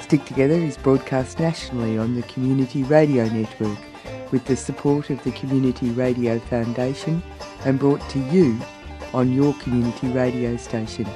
Stick 0.00 0.24
Together 0.24 0.54
is 0.54 0.76
broadcast 0.76 1.38
nationally 1.38 1.96
on 1.96 2.16
the 2.16 2.22
Community 2.22 2.82
Radio 2.82 3.26
Network 3.26 3.78
with 4.32 4.44
the 4.46 4.56
support 4.56 5.08
of 5.10 5.22
the 5.22 5.30
Community 5.32 5.90
Radio 5.90 6.40
Foundation 6.40 7.22
and 7.64 7.78
brought 7.78 8.00
to 8.10 8.18
you 8.18 8.58
on 9.14 9.32
your 9.32 9.54
community 9.54 10.08
radio 10.08 10.56
station. 10.56 11.06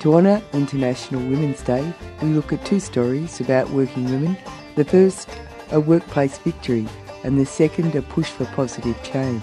To 0.00 0.14
honour 0.14 0.42
International 0.52 1.22
Women's 1.22 1.62
Day, 1.62 1.90
we 2.20 2.28
look 2.28 2.52
at 2.52 2.66
two 2.66 2.80
stories 2.80 3.40
about 3.40 3.70
working 3.70 4.04
women. 4.04 4.36
The 4.74 4.84
first, 4.84 5.30
a 5.70 5.80
workplace 5.80 6.36
victory, 6.38 6.86
and 7.24 7.38
the 7.38 7.46
second, 7.46 7.94
a 7.94 8.02
push 8.02 8.28
for 8.28 8.44
positive 8.46 9.02
change. 9.02 9.42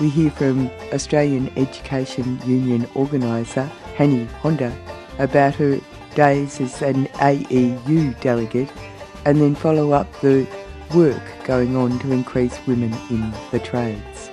We 0.00 0.08
hear 0.08 0.30
from 0.30 0.70
Australian 0.94 1.52
Education 1.58 2.40
Union 2.46 2.88
organiser 2.94 3.64
Hanni 3.96 4.24
Honda 4.40 4.74
about 5.18 5.54
her 5.56 5.78
days 6.14 6.58
as 6.58 6.80
an 6.80 7.06
AEU 7.18 8.18
delegate 8.22 8.70
and 9.26 9.42
then 9.42 9.54
follow 9.54 9.92
up 9.92 10.10
the 10.22 10.46
work 10.94 11.22
going 11.44 11.76
on 11.76 11.98
to 11.98 12.12
increase 12.12 12.58
women 12.66 12.94
in 13.10 13.30
the 13.50 13.58
trades. 13.58 14.30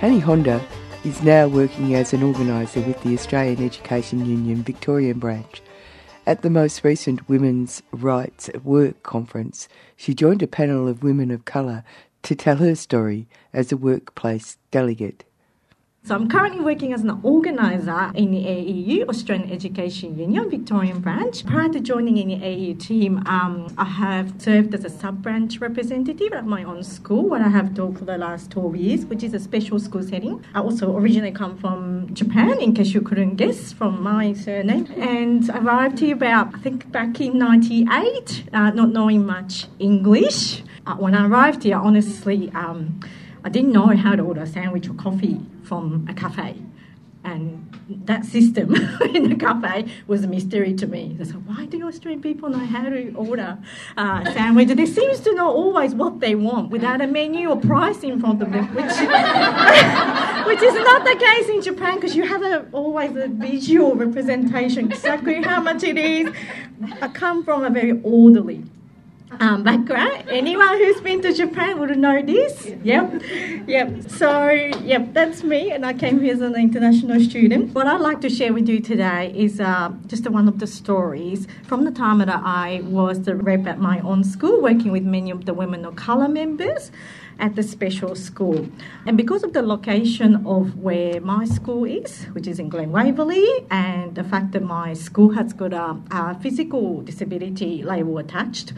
Hanni 0.00 0.18
Honda 0.18 0.66
is 1.04 1.22
now 1.22 1.46
working 1.46 1.94
as 1.94 2.14
an 2.14 2.22
organiser 2.22 2.80
with 2.80 3.02
the 3.02 3.12
Australian 3.12 3.62
Education 3.62 4.24
Union 4.24 4.62
Victorian 4.62 5.18
branch. 5.18 5.60
At 6.26 6.40
the 6.40 6.48
most 6.48 6.82
recent 6.84 7.28
Women's 7.28 7.82
Rights 7.92 8.48
at 8.48 8.64
Work 8.64 9.02
conference, 9.02 9.68
she 9.94 10.14
joined 10.14 10.42
a 10.42 10.46
panel 10.46 10.88
of 10.88 11.02
women 11.02 11.30
of 11.30 11.44
colour 11.44 11.84
to 12.24 12.34
tell 12.34 12.56
her 12.56 12.74
story 12.74 13.26
as 13.52 13.70
a 13.70 13.76
workplace 13.76 14.58
delegate. 14.70 15.24
So 16.06 16.14
I'm 16.14 16.28
currently 16.28 16.60
working 16.60 16.92
as 16.92 17.00
an 17.00 17.18
organizer 17.22 18.12
in 18.14 18.30
the 18.30 18.44
AEU, 18.44 19.08
Australian 19.08 19.50
Education 19.50 20.18
Union, 20.18 20.50
Victorian 20.50 21.00
branch. 21.00 21.46
Prior 21.46 21.70
to 21.70 21.80
joining 21.80 22.18
in 22.18 22.28
the 22.28 22.44
AEU 22.44 22.78
team, 22.78 23.22
um, 23.26 23.74
I 23.78 23.86
have 23.86 24.34
served 24.36 24.74
as 24.74 24.84
a 24.84 24.90
sub-branch 24.90 25.60
representative 25.60 26.34
at 26.34 26.44
my 26.44 26.62
own 26.62 26.82
school, 26.82 27.30
where 27.30 27.40
I 27.40 27.48
have 27.48 27.74
taught 27.74 27.96
for 27.96 28.04
the 28.04 28.18
last 28.18 28.50
12 28.50 28.76
years, 28.76 29.06
which 29.06 29.22
is 29.22 29.32
a 29.32 29.40
special 29.40 29.78
school 29.78 30.02
setting. 30.02 30.44
I 30.54 30.60
also 30.60 30.94
originally 30.94 31.32
come 31.32 31.56
from 31.56 32.12
Japan, 32.12 32.60
in 32.60 32.74
case 32.74 32.92
you 32.92 33.00
couldn't 33.00 33.36
guess 33.36 33.72
from 33.72 34.02
my 34.02 34.34
surname, 34.34 34.86
and 34.98 35.48
arrived 35.48 36.00
here 36.00 36.16
about, 36.16 36.54
I 36.54 36.58
think, 36.58 36.92
back 36.92 37.18
in 37.18 37.38
98, 37.38 38.44
uh, 38.52 38.70
not 38.72 38.90
knowing 38.90 39.24
much 39.24 39.68
English. 39.78 40.64
Uh, 40.86 40.94
when 40.96 41.14
I 41.14 41.26
arrived 41.26 41.62
here, 41.62 41.78
honestly, 41.78 42.50
um, 42.54 43.00
I 43.42 43.48
didn't 43.48 43.72
know 43.72 43.86
how 43.86 44.16
to 44.16 44.22
order 44.22 44.42
a 44.42 44.46
sandwich 44.46 44.88
or 44.88 44.94
coffee 44.94 45.40
from 45.62 46.06
a 46.10 46.14
cafe. 46.14 46.56
And 47.24 47.70
that 48.04 48.26
system 48.26 48.74
in 49.14 49.30
the 49.30 49.34
cafe 49.34 49.86
was 50.06 50.24
a 50.24 50.26
mystery 50.26 50.74
to 50.74 50.86
me. 50.86 51.16
They 51.18 51.24
said, 51.24 51.46
why 51.46 51.64
do 51.64 51.88
Australian 51.88 52.20
people 52.20 52.50
know 52.50 52.58
how 52.58 52.82
to 52.82 53.14
order 53.14 53.56
uh, 53.96 54.24
sandwich? 54.32 54.68
They 54.68 54.84
seems 54.84 55.20
to 55.20 55.34
know 55.34 55.48
always 55.48 55.94
what 55.94 56.20
they 56.20 56.34
want 56.34 56.68
without 56.70 57.00
a 57.00 57.06
menu 57.06 57.48
or 57.48 57.56
price 57.56 58.02
in 58.02 58.20
front 58.20 58.42
of 58.42 58.52
them, 58.52 58.66
which, 58.74 58.84
which 60.46 60.62
is 60.62 60.74
not 60.74 61.04
the 61.04 61.16
case 61.18 61.48
in 61.48 61.62
Japan 61.62 61.94
because 61.94 62.14
you 62.14 62.26
have 62.26 62.42
a, 62.42 62.66
always 62.72 63.16
a 63.16 63.28
visual 63.28 63.94
representation 63.96 64.90
exactly 64.90 65.42
how 65.42 65.62
much 65.62 65.82
it 65.82 65.96
is. 65.96 66.30
I 67.00 67.08
come 67.08 67.42
from 67.42 67.64
a 67.64 67.70
very 67.70 67.98
orderly 68.02 68.64
um, 69.40 69.62
background. 69.62 70.24
Anyone 70.28 70.78
who's 70.78 71.00
been 71.00 71.22
to 71.22 71.32
Japan 71.32 71.78
would 71.80 71.96
know 71.98 72.22
this. 72.22 72.70
Yep, 72.82 73.22
yep. 73.66 74.10
So, 74.10 74.50
yep, 74.50 75.12
that's 75.12 75.42
me, 75.42 75.70
and 75.70 75.84
I 75.84 75.92
came 75.92 76.20
here 76.20 76.34
as 76.34 76.40
an 76.40 76.54
international 76.54 77.20
student. 77.20 77.74
What 77.74 77.86
I'd 77.86 78.00
like 78.00 78.20
to 78.22 78.30
share 78.30 78.52
with 78.52 78.68
you 78.68 78.80
today 78.80 79.32
is 79.34 79.60
uh, 79.60 79.92
just 80.06 80.28
one 80.28 80.48
of 80.48 80.58
the 80.58 80.66
stories 80.66 81.46
from 81.64 81.84
the 81.84 81.90
time 81.90 82.18
that 82.18 82.28
I 82.28 82.82
was 82.84 83.22
the 83.22 83.34
rep 83.34 83.66
at 83.66 83.78
my 83.78 84.00
own 84.00 84.24
school, 84.24 84.62
working 84.62 84.92
with 84.92 85.04
many 85.04 85.30
of 85.30 85.44
the 85.46 85.54
women 85.54 85.84
of 85.84 85.96
colour 85.96 86.28
members 86.28 86.90
at 87.38 87.56
the 87.56 87.62
special 87.62 88.14
school. 88.14 88.68
And 89.06 89.16
because 89.16 89.42
of 89.42 89.52
the 89.52 89.62
location 89.62 90.46
of 90.46 90.76
where 90.76 91.20
my 91.20 91.44
school 91.44 91.84
is, 91.84 92.24
which 92.32 92.46
is 92.46 92.60
in 92.60 92.68
Glen 92.68 92.92
Waverley, 92.92 93.66
and 93.70 94.14
the 94.14 94.22
fact 94.22 94.52
that 94.52 94.62
my 94.62 94.94
school 94.94 95.30
has 95.30 95.52
got 95.52 95.72
a, 95.72 95.96
a 96.12 96.38
physical 96.40 97.00
disability 97.02 97.82
label 97.82 98.18
attached, 98.18 98.72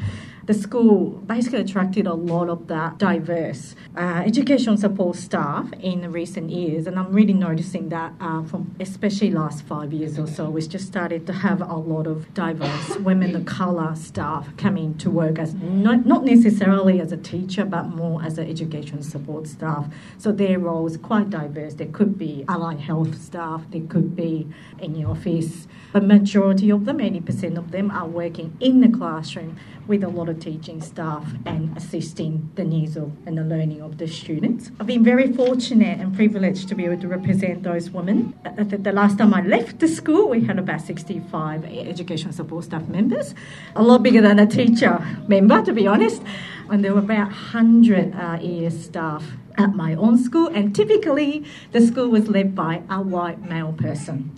the 0.47 0.55
school 0.55 1.11
basically 1.27 1.61
attracted 1.61 2.07
a 2.07 2.15
lot 2.15 2.49
of 2.49 2.69
that 2.69 2.99
diverse 2.99 3.75
uh, 3.97 4.23
education 4.25 4.77
support 4.77 5.17
staff 5.17 5.69
in 5.81 6.12
recent 6.12 6.51
years, 6.51 6.87
and 6.87 6.97
I'm 6.99 7.12
really 7.12 7.33
noticing 7.33 7.89
that 7.89 8.12
uh, 8.21 8.45
from 8.45 8.75
especially 8.79 9.33
last 9.33 9.65
five 9.65 9.93
years 9.93 10.21
or 10.21 10.29
so, 10.29 10.49
we've 10.49 10.69
just 10.69 10.87
started 10.87 11.27
to 11.27 11.33
have 11.33 11.61
a 11.61 11.75
lot 11.75 12.07
of 12.07 12.33
diverse 12.33 12.97
women 13.01 13.34
of 13.34 13.45
colour 13.45 13.97
staff 13.97 14.49
coming 14.57 14.97
to 14.99 15.11
work 15.11 15.41
as 15.41 15.55
not, 15.55 16.07
not 16.07 16.25
necessarily 16.25 17.01
as 17.01 17.11
a 17.11 17.17
teacher, 17.17 17.65
but 17.65 17.89
more 17.89 18.23
as 18.23 18.39
an 18.39 18.49
education 18.49 19.03
support 19.03 19.49
staff. 19.49 19.93
So 20.17 20.31
their 20.31 20.61
roles 20.61 20.97
quite 20.97 21.28
diverse. 21.28 21.75
There 21.75 21.89
could 21.89 22.17
be 22.17 22.45
allied 22.47 22.81
health 22.81 23.21
staff, 23.21 23.63
there 23.71 23.83
could 23.83 24.15
be 24.15 24.47
in 24.78 24.93
the 24.93 25.05
office, 25.05 25.67
but 25.93 26.05
majority 26.05 26.71
of 26.71 26.84
them, 26.84 26.99
80% 26.99 27.57
of 27.57 27.73
them, 27.73 27.91
are 27.91 28.07
working 28.07 28.57
in 28.61 28.81
the 28.81 28.89
classroom 28.89 29.59
with 29.87 30.03
a 30.03 30.09
lot 30.09 30.28
of 30.28 30.35
teaching 30.36 30.80
staff 30.80 31.24
and 31.44 31.76
assisting 31.76 32.50
the 32.54 32.64
needs 32.64 32.97
of 32.97 33.12
and 33.26 33.36
the 33.38 33.44
learning 33.44 33.80
of 33.82 33.98
the 33.98 34.06
students. 34.06 34.70
I've 34.78 34.86
been 34.86 35.04
very 35.04 35.32
fortunate 35.32 35.98
and 36.00 36.14
privileged 36.14 36.69
to 36.69 36.74
be 36.74 36.84
able 36.84 37.00
to 37.00 37.08
represent 37.08 37.62
those 37.62 37.91
women. 37.91 38.34
The 38.44 38.92
last 38.92 39.19
time 39.19 39.34
I 39.34 39.42
left 39.42 39.80
the 39.80 39.88
school, 39.88 40.28
we 40.28 40.44
had 40.44 40.58
about 40.58 40.80
65 40.80 41.64
education 41.64 42.32
support 42.32 42.64
staff 42.64 42.86
members, 42.88 43.34
a 43.74 43.82
lot 43.82 44.02
bigger 44.02 44.20
than 44.20 44.38
a 44.38 44.47
teacher 44.47 45.04
member, 45.26 45.62
to 45.62 45.72
be 45.72 45.86
honest. 45.86 46.22
And 46.70 46.84
there 46.84 46.92
were 46.94 47.00
about 47.00 47.28
100 47.28 48.14
uh, 48.14 48.38
ES 48.42 48.84
staff 48.84 49.24
at 49.56 49.74
my 49.74 49.94
own 49.94 50.18
school, 50.18 50.48
and 50.48 50.74
typically 50.74 51.44
the 51.72 51.80
school 51.80 52.08
was 52.08 52.28
led 52.28 52.54
by 52.54 52.82
a 52.91 53.00
white 53.00 53.42
male 53.48 53.72
person. 53.72 54.34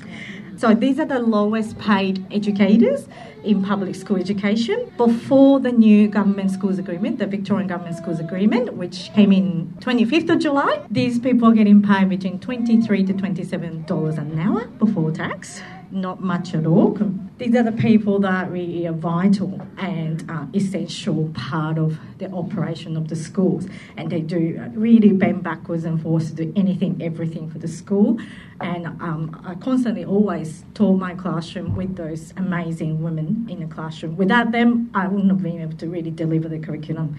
So 0.56 0.74
these 0.74 0.98
are 0.98 1.06
the 1.06 1.20
lowest 1.20 1.78
paid 1.78 2.26
educators 2.32 3.06
in 3.44 3.62
public 3.62 3.94
school 3.94 4.16
education 4.16 4.92
before 4.96 5.60
the 5.60 5.72
new 5.72 6.08
government 6.08 6.50
schools 6.50 6.78
agreement, 6.78 7.18
the 7.18 7.26
Victorian 7.26 7.68
government 7.68 7.96
schools 7.96 8.20
agreement, 8.20 8.74
which 8.74 9.12
came 9.14 9.32
in 9.32 9.74
25th 9.80 10.30
of 10.30 10.38
July. 10.38 10.82
These 10.90 11.18
people 11.18 11.48
are 11.48 11.54
getting 11.54 11.82
paid 11.82 12.08
between 12.08 12.38
23 12.38 13.04
to 13.04 13.12
27 13.12 13.84
dollars 13.84 14.18
an 14.18 14.38
hour 14.38 14.66
before 14.78 15.10
tax 15.10 15.60
not 15.90 16.20
much 16.20 16.54
at 16.54 16.66
all. 16.66 16.98
These 17.38 17.54
are 17.54 17.62
the 17.62 17.70
people 17.70 18.18
that 18.20 18.50
really 18.50 18.84
are 18.88 18.92
vital 18.92 19.64
and 19.76 20.28
uh, 20.28 20.46
essential 20.52 21.30
part 21.34 21.78
of 21.78 21.96
the 22.18 22.28
operation 22.32 22.96
of 22.96 23.06
the 23.06 23.14
schools, 23.14 23.68
and 23.96 24.10
they 24.10 24.20
do 24.20 24.60
really 24.74 25.12
bend 25.12 25.44
backwards 25.44 25.84
and 25.84 26.02
forwards 26.02 26.30
to 26.30 26.44
do 26.44 26.52
anything, 26.56 27.00
everything 27.00 27.48
for 27.48 27.60
the 27.60 27.68
school. 27.68 28.18
And 28.60 28.86
um, 28.86 29.40
I 29.46 29.54
constantly 29.54 30.04
always 30.04 30.64
taught 30.74 30.98
my 30.98 31.14
classroom 31.14 31.76
with 31.76 31.94
those 31.94 32.34
amazing 32.36 33.04
women 33.04 33.46
in 33.48 33.60
the 33.60 33.72
classroom. 33.72 34.16
Without 34.16 34.50
them, 34.50 34.90
I 34.92 35.06
wouldn't 35.06 35.30
have 35.30 35.40
been 35.40 35.60
able 35.60 35.76
to 35.76 35.88
really 35.88 36.10
deliver 36.10 36.48
the 36.48 36.58
curriculum 36.58 37.16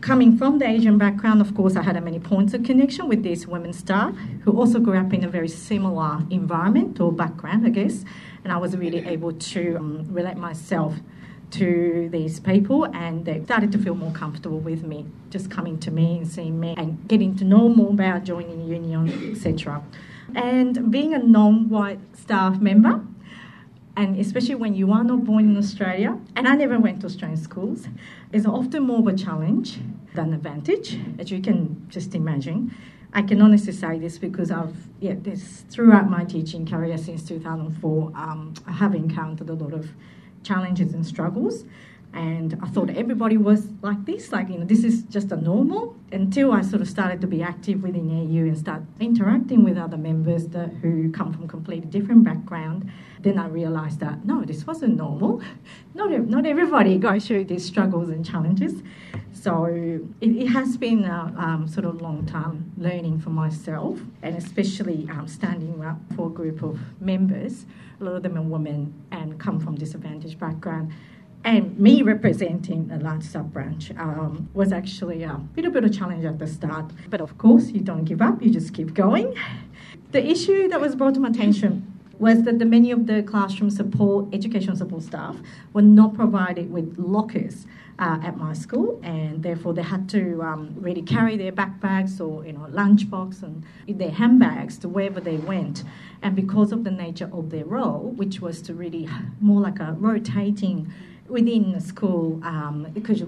coming 0.00 0.36
from 0.36 0.58
the 0.58 0.68
Asian 0.68 0.98
background, 0.98 1.40
of 1.40 1.54
course, 1.54 1.76
I 1.76 1.82
had 1.82 2.02
many 2.02 2.18
points 2.18 2.54
of 2.54 2.62
connection 2.64 3.08
with 3.08 3.22
these 3.22 3.46
women 3.46 3.72
staff 3.72 4.14
who 4.44 4.52
also 4.52 4.78
grew 4.78 4.98
up 4.98 5.12
in 5.12 5.24
a 5.24 5.28
very 5.28 5.48
similar 5.48 6.22
environment 6.30 7.00
or 7.00 7.12
background, 7.12 7.66
I 7.66 7.70
guess. 7.70 8.04
And 8.44 8.52
I 8.52 8.56
was 8.56 8.76
really 8.76 9.06
able 9.06 9.32
to 9.32 9.76
um, 9.76 10.06
relate 10.12 10.36
myself 10.36 10.94
to 11.50 12.08
these 12.12 12.40
people, 12.40 12.84
and 12.84 13.24
they 13.24 13.42
started 13.44 13.72
to 13.72 13.78
feel 13.78 13.94
more 13.94 14.12
comfortable 14.12 14.58
with 14.58 14.82
me, 14.82 15.06
just 15.30 15.50
coming 15.50 15.78
to 15.80 15.90
me 15.90 16.18
and 16.18 16.28
seeing 16.28 16.60
me 16.60 16.74
and 16.76 17.06
getting 17.08 17.34
to 17.36 17.44
know 17.44 17.68
more 17.68 17.90
about 17.90 18.24
joining 18.24 18.58
the 18.58 18.74
union, 18.74 19.32
etc. 19.32 19.82
And 20.34 20.90
being 20.90 21.14
a 21.14 21.18
non-white 21.18 22.00
staff 22.16 22.60
member, 22.60 23.02
and 23.98 24.16
especially 24.20 24.54
when 24.54 24.76
you 24.76 24.92
are 24.92 25.02
not 25.02 25.24
born 25.24 25.48
in 25.48 25.56
Australia, 25.56 26.16
and 26.36 26.46
I 26.46 26.54
never 26.54 26.78
went 26.78 27.00
to 27.00 27.06
Australian 27.06 27.36
schools, 27.36 27.88
is 28.32 28.46
often 28.46 28.84
more 28.84 29.00
of 29.00 29.08
a 29.08 29.12
challenge 29.12 29.80
than 30.14 30.32
advantage, 30.32 30.96
as 31.18 31.32
you 31.32 31.42
can 31.42 31.84
just 31.88 32.14
imagine. 32.14 32.72
I 33.12 33.22
can 33.22 33.42
honestly 33.42 33.72
say 33.72 33.98
this 33.98 34.16
because 34.16 34.52
I've, 34.52 34.76
yeah, 35.00 35.14
this 35.20 35.64
throughout 35.68 36.08
my 36.08 36.22
teaching 36.22 36.64
career 36.64 36.96
since 36.96 37.24
2004, 37.24 38.12
um, 38.14 38.54
I 38.68 38.70
have 38.70 38.94
encountered 38.94 39.50
a 39.50 39.54
lot 39.54 39.72
of 39.72 39.90
challenges 40.44 40.94
and 40.94 41.04
struggles. 41.04 41.64
And 42.18 42.58
I 42.60 42.66
thought 42.66 42.90
everybody 42.90 43.36
was 43.36 43.68
like 43.80 44.04
this, 44.04 44.32
like, 44.32 44.48
you 44.48 44.58
know, 44.58 44.64
this 44.64 44.82
is 44.82 45.04
just 45.04 45.30
a 45.30 45.36
normal 45.36 45.94
until 46.10 46.50
I 46.50 46.62
sort 46.62 46.82
of 46.82 46.88
started 46.88 47.20
to 47.20 47.28
be 47.28 47.44
active 47.44 47.84
within 47.84 48.10
AEU 48.10 48.48
and 48.48 48.58
start 48.58 48.82
interacting 48.98 49.62
with 49.62 49.78
other 49.78 49.96
members 49.96 50.48
that, 50.48 50.70
who 50.82 51.12
come 51.12 51.32
from 51.32 51.46
completely 51.46 51.86
different 51.86 52.24
background. 52.24 52.90
Then 53.20 53.38
I 53.38 53.46
realized 53.46 54.00
that 54.00 54.24
no, 54.24 54.42
this 54.44 54.66
wasn't 54.66 54.96
normal. 54.96 55.40
Not, 55.94 56.10
not 56.28 56.44
everybody 56.44 56.98
goes 56.98 57.26
through 57.26 57.44
these 57.44 57.64
struggles 57.64 58.08
and 58.08 58.26
challenges. 58.26 58.82
So 59.32 59.66
it, 59.66 60.02
it 60.20 60.46
has 60.48 60.76
been 60.76 61.04
a 61.04 61.32
um, 61.38 61.68
sort 61.68 61.86
of 61.86 62.02
long 62.02 62.26
time 62.26 62.72
learning 62.76 63.20
for 63.20 63.30
myself, 63.30 64.00
and 64.22 64.36
especially 64.36 65.08
um, 65.10 65.28
standing 65.28 65.84
up 65.84 65.98
for 66.16 66.26
a 66.26 66.30
group 66.30 66.62
of 66.62 66.80
members. 67.00 67.64
A 68.00 68.04
lot 68.04 68.16
of 68.16 68.22
them 68.24 68.36
are 68.36 68.42
women 68.42 68.92
and 69.12 69.38
come 69.38 69.60
from 69.60 69.76
disadvantaged 69.76 70.40
background 70.40 70.92
and 71.44 71.78
me 71.78 72.02
representing 72.02 72.90
a 72.92 72.98
large 72.98 73.22
sub 73.22 73.52
branch 73.52 73.90
um, 73.96 74.48
was 74.54 74.72
actually 74.72 75.22
a 75.22 75.40
little 75.56 75.70
bit 75.70 75.84
of 75.84 75.90
a 75.90 75.94
challenge 75.94 76.24
at 76.24 76.38
the 76.38 76.46
start. 76.46 76.92
But 77.08 77.20
of 77.20 77.38
course, 77.38 77.68
you 77.68 77.80
don't 77.80 78.04
give 78.04 78.20
up, 78.20 78.42
you 78.42 78.50
just 78.50 78.74
keep 78.74 78.94
going. 78.94 79.34
The 80.10 80.26
issue 80.26 80.68
that 80.68 80.80
was 80.80 80.96
brought 80.96 81.14
to 81.14 81.20
my 81.20 81.28
attention 81.28 81.98
was 82.18 82.42
that 82.42 82.58
the 82.58 82.64
many 82.64 82.90
of 82.90 83.06
the 83.06 83.22
classroom 83.22 83.70
support, 83.70 84.26
education 84.32 84.74
support 84.74 85.02
staff 85.02 85.36
were 85.72 85.82
not 85.82 86.14
provided 86.14 86.70
with 86.70 86.96
lockers 86.98 87.66
uh, 87.98 88.18
at 88.22 88.36
my 88.36 88.52
school, 88.52 89.00
and 89.02 89.42
therefore 89.42 89.72
they 89.72 89.82
had 89.82 90.08
to 90.08 90.42
um, 90.42 90.74
really 90.78 91.02
carry 91.02 91.36
their 91.36 91.52
backpacks 91.52 92.20
or 92.20 92.44
you 92.44 92.52
know 92.52 92.66
lunchbox 92.70 93.42
and 93.42 93.64
their 93.86 94.10
handbags 94.10 94.78
to 94.78 94.88
wherever 94.88 95.20
they 95.20 95.36
went. 95.36 95.84
And 96.22 96.34
because 96.34 96.72
of 96.72 96.84
the 96.84 96.90
nature 96.90 97.30
of 97.32 97.50
their 97.50 97.64
role, 97.64 98.12
which 98.16 98.40
was 98.40 98.60
to 98.62 98.74
really 98.74 99.08
more 99.40 99.60
like 99.60 99.78
a 99.78 99.92
rotating 99.98 100.92
within 101.28 101.72
the 101.72 101.80
school, 101.80 102.40
um, 102.44 102.86
because 102.92 103.22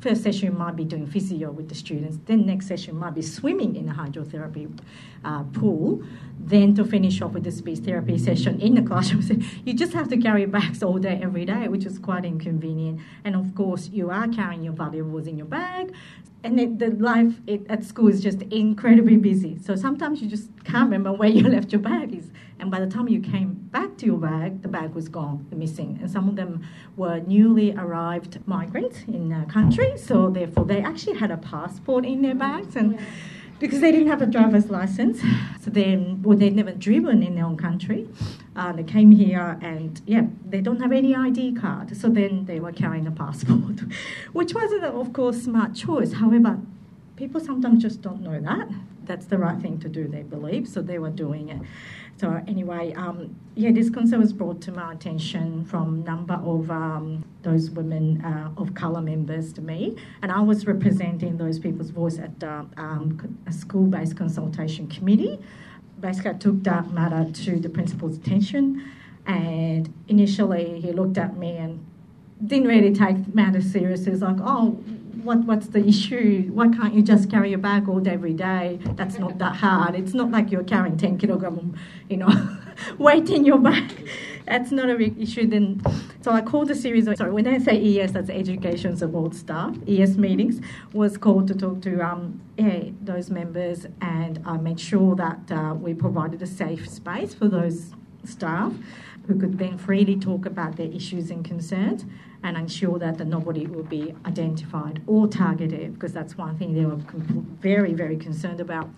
first 0.00 0.22
session 0.22 0.56
might 0.56 0.76
be 0.76 0.84
doing 0.84 1.06
physio 1.06 1.50
with 1.50 1.68
the 1.68 1.74
students, 1.74 2.18
then 2.26 2.46
next 2.46 2.66
session 2.66 2.96
might 2.96 3.14
be 3.14 3.22
swimming 3.22 3.76
in 3.76 3.88
a 3.88 3.94
hydrotherapy 3.94 4.70
uh, 5.24 5.42
pool, 5.44 6.02
then 6.38 6.74
to 6.74 6.84
finish 6.84 7.20
off 7.22 7.32
with 7.32 7.44
the 7.44 7.50
speech 7.50 7.80
therapy 7.80 8.18
session 8.18 8.60
in 8.60 8.74
the 8.74 8.82
classroom. 8.82 9.22
So 9.26 9.34
you 9.64 9.74
just 9.74 9.92
have 9.94 10.08
to 10.08 10.16
carry 10.16 10.46
bags 10.46 10.82
all 10.82 10.98
day, 10.98 11.18
every 11.22 11.44
day, 11.44 11.68
which 11.68 11.84
is 11.86 11.98
quite 11.98 12.24
inconvenient. 12.24 13.00
And 13.24 13.34
of 13.34 13.54
course, 13.54 13.88
you 13.88 14.10
are 14.10 14.28
carrying 14.28 14.62
your 14.62 14.74
valuables 14.74 15.26
in 15.26 15.36
your 15.36 15.46
bag, 15.46 15.92
and 16.46 16.60
it, 16.60 16.78
the 16.78 16.90
life 16.90 17.34
it, 17.46 17.66
at 17.68 17.84
school 17.84 18.08
is 18.08 18.22
just 18.22 18.42
incredibly 18.42 19.16
busy. 19.16 19.58
So 19.58 19.74
sometimes 19.76 20.22
you 20.22 20.28
just 20.28 20.48
can't 20.64 20.84
remember 20.84 21.12
where 21.12 21.28
you 21.28 21.48
left 21.56 21.72
your 21.72 21.80
bag 21.80 22.14
is. 22.14 22.30
And 22.58 22.70
by 22.70 22.80
the 22.80 22.86
time 22.86 23.08
you 23.08 23.20
came 23.20 23.52
back 23.52 23.98
to 23.98 24.06
your 24.06 24.18
bag, 24.18 24.62
the 24.62 24.68
bag 24.68 24.94
was 24.94 25.08
gone, 25.08 25.46
missing. 25.54 25.98
And 26.00 26.10
some 26.10 26.28
of 26.28 26.36
them 26.36 26.64
were 26.96 27.20
newly 27.20 27.74
arrived 27.74 28.38
migrants 28.46 29.02
in 29.08 29.28
the 29.28 29.44
country, 29.52 29.92
so 29.96 30.30
therefore 30.30 30.64
they 30.64 30.80
actually 30.80 31.18
had 31.18 31.30
a 31.30 31.36
passport 31.36 32.06
in 32.06 32.22
their 32.22 32.34
bags 32.34 32.76
and. 32.76 32.98
Because 33.58 33.80
they 33.80 33.90
didn't 33.90 34.08
have 34.08 34.20
a 34.20 34.26
driver's 34.26 34.68
license, 34.68 35.20
so 35.62 35.70
then, 35.70 36.22
well, 36.22 36.36
they'd 36.36 36.54
never 36.54 36.72
driven 36.72 37.22
in 37.22 37.36
their 37.36 37.46
own 37.46 37.56
country. 37.56 38.06
Uh, 38.54 38.72
they 38.72 38.82
came 38.82 39.10
here 39.10 39.58
and, 39.62 40.02
yeah, 40.06 40.26
they 40.44 40.60
don't 40.60 40.80
have 40.80 40.92
any 40.92 41.14
ID 41.14 41.54
card, 41.54 41.96
so 41.96 42.08
then 42.08 42.44
they 42.44 42.60
were 42.60 42.72
carrying 42.72 43.06
a 43.06 43.10
passport, 43.10 43.80
which 44.32 44.54
wasn't, 44.54 44.84
of 44.84 45.12
course, 45.14 45.42
smart 45.42 45.74
choice. 45.74 46.12
However, 46.12 46.58
people 47.16 47.40
sometimes 47.40 47.82
just 47.82 48.02
don't 48.02 48.20
know 48.20 48.38
that. 48.40 48.68
That's 49.04 49.26
the 49.26 49.38
right 49.38 49.58
thing 49.60 49.78
to 49.80 49.88
do, 49.88 50.06
they 50.06 50.22
believe, 50.22 50.68
so 50.68 50.82
they 50.82 50.98
were 50.98 51.10
doing 51.10 51.48
it. 51.48 51.62
So 52.18 52.42
anyway, 52.46 52.94
um, 52.94 53.36
yeah, 53.54 53.72
this 53.72 53.90
concern 53.90 54.20
was 54.20 54.32
brought 54.32 54.62
to 54.62 54.72
my 54.72 54.92
attention 54.92 55.66
from 55.66 56.02
number 56.02 56.34
of 56.34 56.70
um, 56.70 57.24
those 57.42 57.70
women 57.70 58.24
uh, 58.24 58.50
of 58.56 58.74
colour 58.74 59.02
members 59.02 59.52
to 59.54 59.60
me, 59.60 59.96
and 60.22 60.32
I 60.32 60.40
was 60.40 60.66
representing 60.66 61.36
those 61.36 61.58
people's 61.58 61.90
voice 61.90 62.18
at 62.18 62.42
um, 62.42 63.38
a 63.46 63.52
school-based 63.52 64.16
consultation 64.16 64.86
committee. 64.86 65.38
Basically, 66.00 66.30
I 66.30 66.34
took 66.34 66.62
that 66.64 66.90
matter 66.90 67.30
to 67.30 67.60
the 67.60 67.68
principal's 67.68 68.16
attention, 68.16 68.90
and 69.26 69.92
initially 70.08 70.80
he 70.80 70.92
looked 70.92 71.18
at 71.18 71.36
me 71.36 71.56
and 71.58 71.84
didn't 72.46 72.68
really 72.68 72.94
take 72.94 73.26
the 73.26 73.34
matters 73.34 73.70
seriously. 73.70 74.12
He's 74.12 74.22
like, 74.22 74.36
"Oh, 74.40 74.82
what, 75.26 75.44
what's 75.44 75.66
the 75.66 75.84
issue? 75.84 76.50
Why 76.52 76.68
can't 76.68 76.94
you 76.94 77.02
just 77.02 77.28
carry 77.28 77.52
a 77.52 77.58
bag 77.58 77.88
all 77.88 77.98
day, 78.00 78.12
every 78.12 78.32
day? 78.32 78.78
That's 78.94 79.18
not 79.18 79.38
that 79.38 79.56
hard. 79.56 79.94
It's 79.94 80.14
not 80.14 80.30
like 80.30 80.50
you're 80.50 80.64
carrying 80.64 80.96
10 80.96 81.18
kilogram, 81.18 81.76
you 82.08 82.16
know, 82.16 82.58
weight 82.98 83.28
in 83.28 83.44
your 83.44 83.58
bag. 83.58 84.08
That's 84.46 84.70
not 84.70 84.88
a 84.88 84.96
big 84.96 85.20
issue. 85.20 85.46
Then, 85.48 85.82
so 86.22 86.30
I 86.30 86.40
called 86.40 86.70
a 86.70 86.74
series 86.74 87.04
sorry, 87.16 87.32
when 87.32 87.48
I 87.48 87.58
say 87.58 87.98
ES, 87.98 88.12
that's 88.12 88.30
education 88.30 88.96
support 88.96 89.34
staff, 89.34 89.76
ES 89.88 90.16
meetings, 90.16 90.60
was 90.92 91.18
called 91.18 91.48
to 91.48 91.54
talk 91.54 91.82
to 91.82 92.00
um, 92.00 92.40
yeah, 92.56 92.90
those 93.02 93.28
members 93.28 93.86
and 94.00 94.40
I 94.46 94.56
made 94.56 94.78
sure 94.78 95.16
that 95.16 95.50
uh, 95.50 95.74
we 95.74 95.92
provided 95.92 96.40
a 96.40 96.46
safe 96.46 96.88
space 96.88 97.34
for 97.34 97.48
those 97.48 97.94
staff 98.28 98.72
who 99.26 99.38
could 99.38 99.58
then 99.58 99.76
freely 99.76 100.16
talk 100.16 100.46
about 100.46 100.76
their 100.76 100.90
issues 100.90 101.30
and 101.30 101.44
concerns 101.44 102.04
and 102.42 102.56
ensure 102.56 102.98
that 102.98 103.18
the 103.18 103.24
nobody 103.24 103.66
will 103.66 103.82
be 103.82 104.14
identified 104.24 105.02
or 105.06 105.26
targeted 105.26 105.94
because 105.94 106.12
that's 106.12 106.38
one 106.38 106.56
thing 106.56 106.74
they 106.74 106.84
were 106.84 107.00
very, 107.60 107.92
very 107.92 108.16
concerned 108.16 108.60
about. 108.60 108.88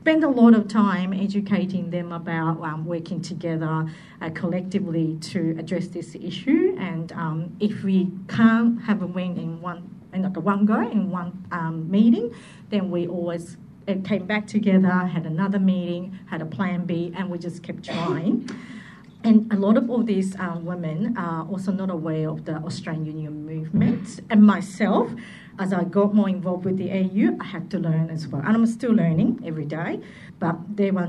Spend 0.00 0.22
a 0.22 0.28
lot 0.28 0.54
of 0.54 0.68
time 0.68 1.14
educating 1.14 1.88
them 1.90 2.12
about 2.12 2.62
um, 2.62 2.84
working 2.84 3.22
together 3.22 3.90
uh, 4.20 4.30
collectively 4.34 5.16
to 5.20 5.56
address 5.58 5.88
this 5.88 6.14
issue. 6.14 6.76
And 6.78 7.10
um, 7.12 7.56
if 7.58 7.82
we 7.82 8.10
can't 8.28 8.82
have 8.82 9.00
a 9.00 9.06
win 9.06 9.38
in 9.38 9.62
one, 9.62 9.88
in 10.12 10.22
like 10.22 10.36
a 10.36 10.40
one 10.40 10.66
go 10.66 10.80
in 10.80 11.10
one 11.10 11.46
um, 11.52 11.90
meeting, 11.90 12.34
then 12.68 12.90
we 12.90 13.06
always 13.06 13.56
it 13.86 14.04
came 14.04 14.26
back 14.26 14.46
together, 14.46 14.88
had 14.88 15.26
another 15.26 15.58
meeting, 15.58 16.18
had 16.26 16.42
a 16.42 16.46
plan 16.46 16.84
B, 16.84 17.12
and 17.16 17.30
we 17.30 17.38
just 17.38 17.62
kept 17.62 17.84
trying. 17.84 18.48
And 19.24 19.50
a 19.50 19.56
lot 19.56 19.78
of 19.78 19.88
all 19.88 20.02
these 20.02 20.38
um, 20.38 20.66
women 20.66 21.16
are 21.16 21.46
also 21.48 21.72
not 21.72 21.88
aware 21.88 22.28
of 22.28 22.44
the 22.44 22.56
Australian 22.56 23.06
Union 23.06 23.46
movement. 23.46 24.20
And 24.28 24.44
myself, 24.44 25.10
as 25.58 25.72
I 25.72 25.84
got 25.84 26.14
more 26.14 26.28
involved 26.28 26.66
with 26.66 26.76
the 26.76 26.88
AEU, 26.88 27.40
I 27.40 27.44
had 27.44 27.70
to 27.70 27.78
learn 27.78 28.10
as 28.10 28.28
well. 28.28 28.42
And 28.44 28.54
I'm 28.54 28.66
still 28.66 28.92
learning 28.92 29.42
every 29.46 29.64
day. 29.64 30.00
But 30.38 30.76
they 30.76 30.90
were 30.90 31.08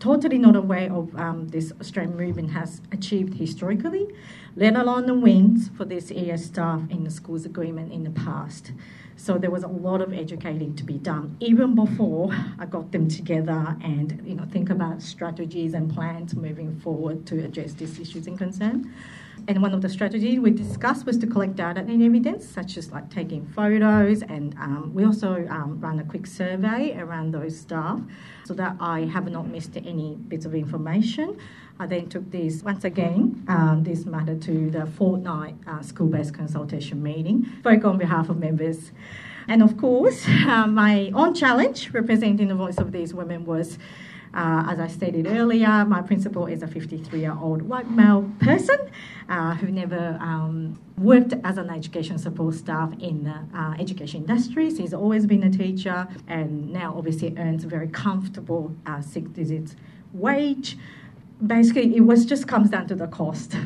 totally 0.00 0.38
not 0.38 0.56
aware 0.56 0.92
of 0.92 1.14
um, 1.14 1.48
this 1.48 1.72
Australian 1.80 2.16
movement 2.16 2.50
has 2.50 2.80
achieved 2.90 3.34
historically, 3.34 4.08
let 4.56 4.74
alone 4.74 5.06
the 5.06 5.14
wins 5.14 5.68
for 5.68 5.84
this 5.84 6.10
ES 6.10 6.46
staff 6.46 6.80
in 6.90 7.04
the 7.04 7.10
schools 7.10 7.44
agreement 7.44 7.92
in 7.92 8.02
the 8.02 8.10
past. 8.10 8.72
So 9.22 9.38
there 9.38 9.52
was 9.52 9.62
a 9.62 9.68
lot 9.68 10.00
of 10.00 10.12
educating 10.12 10.74
to 10.74 10.82
be 10.82 10.94
done 10.94 11.36
even 11.38 11.76
before 11.76 12.30
I 12.58 12.66
got 12.66 12.90
them 12.90 13.06
together 13.06 13.76
and 13.80 14.20
you 14.26 14.34
know 14.34 14.44
think 14.50 14.68
about 14.68 15.00
strategies 15.00 15.74
and 15.74 15.94
plans 15.94 16.34
moving 16.34 16.80
forward 16.80 17.24
to 17.26 17.44
address 17.44 17.74
these 17.74 18.00
issues 18.00 18.26
and 18.26 18.36
concern. 18.36 18.92
And 19.46 19.62
one 19.62 19.74
of 19.74 19.80
the 19.80 19.88
strategies 19.88 20.40
we 20.40 20.50
discussed 20.50 21.06
was 21.06 21.18
to 21.18 21.28
collect 21.28 21.54
data 21.54 21.80
and 21.80 22.02
evidence, 22.02 22.48
such 22.48 22.76
as 22.76 22.90
like 22.90 23.10
taking 23.10 23.46
photos, 23.46 24.22
and 24.22 24.56
um, 24.56 24.90
we 24.92 25.04
also 25.04 25.46
um, 25.48 25.78
ran 25.80 26.00
a 26.00 26.04
quick 26.04 26.26
survey 26.26 26.96
around 26.98 27.32
those 27.32 27.56
staff 27.56 28.00
so 28.44 28.54
that 28.54 28.74
I 28.80 29.02
have 29.02 29.30
not 29.30 29.46
missed 29.46 29.76
any 29.76 30.16
bits 30.16 30.46
of 30.46 30.54
information. 30.54 31.38
I 31.78 31.86
then 31.86 32.08
took 32.08 32.30
this, 32.30 32.62
once 32.62 32.84
again, 32.84 33.44
um, 33.48 33.82
this 33.82 34.04
matter 34.04 34.36
to 34.36 34.70
the 34.70 34.86
fortnight 34.86 35.56
uh, 35.66 35.82
school 35.82 36.08
based 36.08 36.34
consultation 36.34 37.02
meeting, 37.02 37.50
spoke 37.60 37.84
on 37.84 37.98
behalf 37.98 38.28
of 38.28 38.38
members. 38.38 38.92
And 39.48 39.62
of 39.62 39.76
course, 39.76 40.26
uh, 40.46 40.66
my 40.66 41.10
own 41.14 41.34
challenge 41.34 41.90
representing 41.92 42.48
the 42.48 42.54
voice 42.54 42.78
of 42.78 42.92
these 42.92 43.14
women 43.14 43.44
was. 43.44 43.78
Uh, 44.34 44.64
as 44.70 44.80
I 44.80 44.86
stated 44.86 45.26
earlier, 45.26 45.84
my 45.84 46.00
principal 46.00 46.46
is 46.46 46.62
a 46.62 46.66
53 46.66 47.20
year 47.20 47.36
old 47.38 47.60
white 47.60 47.90
male 47.90 48.30
person 48.40 48.78
uh, 49.28 49.54
who 49.56 49.70
never 49.70 50.16
um, 50.22 50.80
worked 50.96 51.34
as 51.44 51.58
an 51.58 51.68
education 51.68 52.16
support 52.16 52.54
staff 52.54 52.94
in 52.98 53.24
the 53.24 53.38
uh, 53.54 53.74
education 53.78 54.22
industry. 54.22 54.70
So 54.70 54.78
he's 54.78 54.94
always 54.94 55.26
been 55.26 55.42
a 55.42 55.50
teacher 55.50 56.08
and 56.28 56.72
now 56.72 56.94
obviously 56.96 57.34
earns 57.36 57.64
a 57.64 57.66
very 57.66 57.88
comfortable 57.88 58.74
uh, 58.86 59.02
six 59.02 59.28
digit 59.32 59.74
wage 60.14 60.78
basically, 61.46 61.96
it 61.96 62.00
was 62.00 62.24
just 62.24 62.46
comes 62.46 62.70
down 62.70 62.86
to 62.88 62.94
the 62.94 63.06
cost. 63.06 63.56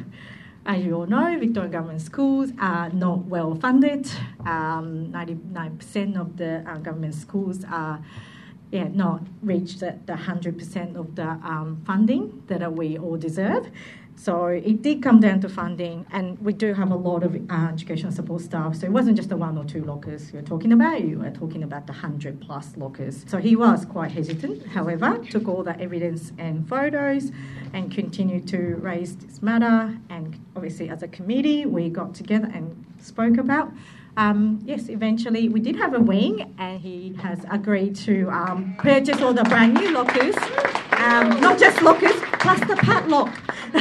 As 0.67 0.85
you 0.85 0.95
all 0.95 1.07
know, 1.07 1.39
Victorian 1.39 1.71
government 1.71 2.01
schools 2.01 2.51
are 2.59 2.91
not 2.91 3.27
well 3.27 3.55
funded. 3.55 4.11
Um, 4.41 5.13
99% 5.13 6.21
of 6.21 6.37
the 6.37 6.65
uh, 6.69 6.79
government 6.79 7.15
schools 7.15 7.65
are 7.71 8.03
yeah, 8.73 8.89
not 8.89 9.23
reached 9.43 9.81
the, 9.81 9.97
the 10.07 10.15
100% 10.15 10.97
of 10.97 11.15
the 11.15 11.29
um, 11.29 11.81
funding 11.87 12.43
that 12.49 12.73
we 12.73 12.99
all 12.99 13.17
deserve. 13.17 13.71
So 14.19 14.47
it 14.47 14.83
did 14.83 15.03
come 15.03 15.21
down 15.21 15.41
to 15.43 15.49
funding, 15.49 16.07
and 16.11 16.39
we 16.39 16.55
do 16.55 16.73
have 16.73 16.91
a 16.91 16.97
lot 16.97 17.23
of 17.23 17.35
uh, 17.35 17.69
education 17.73 18.11
support 18.11 18.41
staff. 18.43 18.75
So 18.77 18.87
it 18.87 18.93
wasn't 18.93 19.17
just 19.17 19.29
the 19.29 19.37
one 19.37 19.59
or 19.59 19.65
two 19.65 19.85
lockers 19.85 20.33
you're 20.33 20.43
talking 20.43 20.73
about, 20.73 21.03
you 21.03 21.19
were 21.19 21.31
talking 21.31 21.63
about 21.63 21.87
the 21.87 21.93
100 21.93 22.41
plus 22.41 22.77
lockers. 22.77 23.25
So 23.29 23.39
he 23.39 23.55
was 23.57 23.85
quite 23.85 24.13
hesitant, 24.13 24.67
however, 24.69 25.23
took 25.31 25.47
all 25.47 25.63
the 25.63 25.79
evidence 25.79 26.33
and 26.39 26.67
photos 26.67 27.31
and 27.75 27.93
continued 27.93 28.49
to 28.49 28.77
raise 28.77 29.17
this 29.17 29.43
matter. 29.43 29.99
And 30.09 30.41
obviously, 30.57 30.89
as 30.89 31.03
a 31.03 31.09
committee, 31.09 31.67
we 31.67 31.91
got 31.91 32.15
together 32.15 32.51
and 32.53 32.85
spoke 32.99 33.37
about. 33.37 33.71
Um, 34.17 34.61
yes, 34.65 34.89
eventually 34.89 35.51
we 35.51 35.61
did 35.61 35.77
have 35.77 35.93
a 35.93 36.01
wing, 36.01 36.55
and 36.59 36.81
he 36.81 37.15
has 37.23 37.45
agreed 37.51 37.95
to 37.97 38.31
um, 38.31 38.75
purchase 38.79 39.21
all 39.21 39.35
the 39.35 39.45
brand 39.45 39.75
new 39.75 39.91
lockers, 39.93 40.35
um, 40.93 41.39
not 41.39 41.59
just 41.59 41.83
lockers, 41.83 42.16
plus 42.47 42.61
the 42.69 42.77
padlock. 42.77 43.35
so 43.73 43.81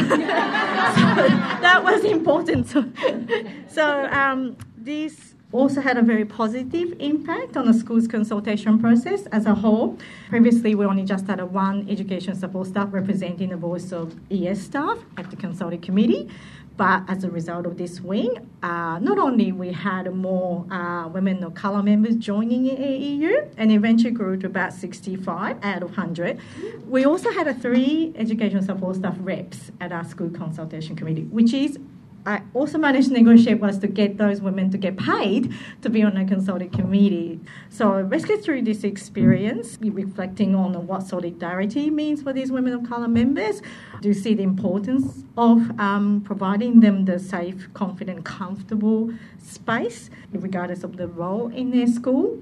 that 1.66 1.82
was 1.84 2.04
important. 2.04 2.68
So, 2.68 2.86
so 3.68 4.06
um, 4.06 4.58
this 4.76 5.36
also 5.52 5.82
had 5.82 5.98
a 5.98 6.02
very 6.02 6.26
positive 6.26 6.94
impact 7.00 7.56
on 7.56 7.68
the 7.68 7.74
school's 7.74 8.08
consultation 8.08 8.80
process 8.80 9.28
as 9.28 9.46
a 9.46 9.54
whole. 9.54 9.98
Previously, 10.30 10.74
we 10.74 10.84
only 10.86 11.04
just 11.04 11.28
had 11.28 11.40
a 11.40 11.46
one 11.46 11.88
education 11.90 12.34
support 12.36 12.68
staff 12.68 12.90
representing 12.92 13.50
the 13.50 13.58
voice 13.58 13.92
of 13.92 14.16
ES 14.32 14.62
staff 14.62 14.98
at 15.18 15.30
the 15.30 15.36
consulting 15.36 15.82
committee. 15.82 16.28
But 16.78 17.04
as 17.08 17.24
a 17.24 17.30
result 17.30 17.66
of 17.66 17.78
this 17.78 18.02
wing, 18.02 18.50
uh, 18.62 19.00
not 19.00 19.18
only 19.18 19.52
we 19.54 19.72
had 19.72 20.14
more 20.14 20.66
uh, 20.70 21.08
women 21.08 21.44
of 21.44 21.54
colour 21.54 21.82
members 21.82 22.16
joining 22.16 22.66
in 22.66 22.76
AEU 22.76 23.54
and 23.58 23.72
eventually 23.72 24.12
grew 24.12 24.36
to 24.38 24.48
about 24.48 24.74
65 24.74 25.58
out 25.64 25.84
of 25.84 25.90
100, 25.90 26.40
we 26.88 27.06
also 27.06 27.32
had 27.32 27.48
a 27.48 27.54
three 27.54 28.14
education 28.18 28.62
support 28.62 28.98
staff 28.98 29.16
reps 29.20 29.72
at 29.80 29.94
our 29.94 30.04
school 30.04 30.30
consultation 30.30 30.96
committee, 30.98 31.24
which 31.24 31.54
is 31.54 31.80
I 32.26 32.42
also 32.56 32.78
managed 32.80 33.10
to 33.10 33.14
negotiate 33.14 33.60
was 33.60 33.78
to 33.80 33.88
get 33.88 34.18
those 34.18 34.42
women 34.42 34.72
to 34.72 34.78
get 34.78 34.98
paid 34.98 35.54
to 35.84 35.90
be 35.90 36.02
on 36.02 36.18
a 36.18 36.26
consulting 36.26 36.72
committee. 36.72 37.40
So 37.70 38.04
basically 38.04 38.38
through 38.38 38.64
this 38.64 38.84
experience, 38.84 39.78
reflecting 39.80 40.56
on 40.56 40.88
what 40.88 41.04
solidarity 41.04 41.92
means 41.92 42.24
for 42.24 42.34
these 42.34 42.52
women 42.52 42.74
of 42.74 42.90
colour 42.90 43.08
members, 43.08 43.62
do 44.02 44.14
see 44.14 44.34
the 44.34 44.44
importance 44.44 45.24
of 45.38 45.80
um, 45.80 46.22
providing 46.22 46.80
them 46.80 47.06
the 47.06 47.20
safe, 47.20 47.72
confident, 47.74 48.26
comfortable 48.26 49.14
space, 49.38 50.10
regardless 50.32 50.84
of 50.84 50.98
the 50.98 51.08
role 51.08 51.50
in 51.50 51.70
their 51.70 51.88
school. 51.88 52.42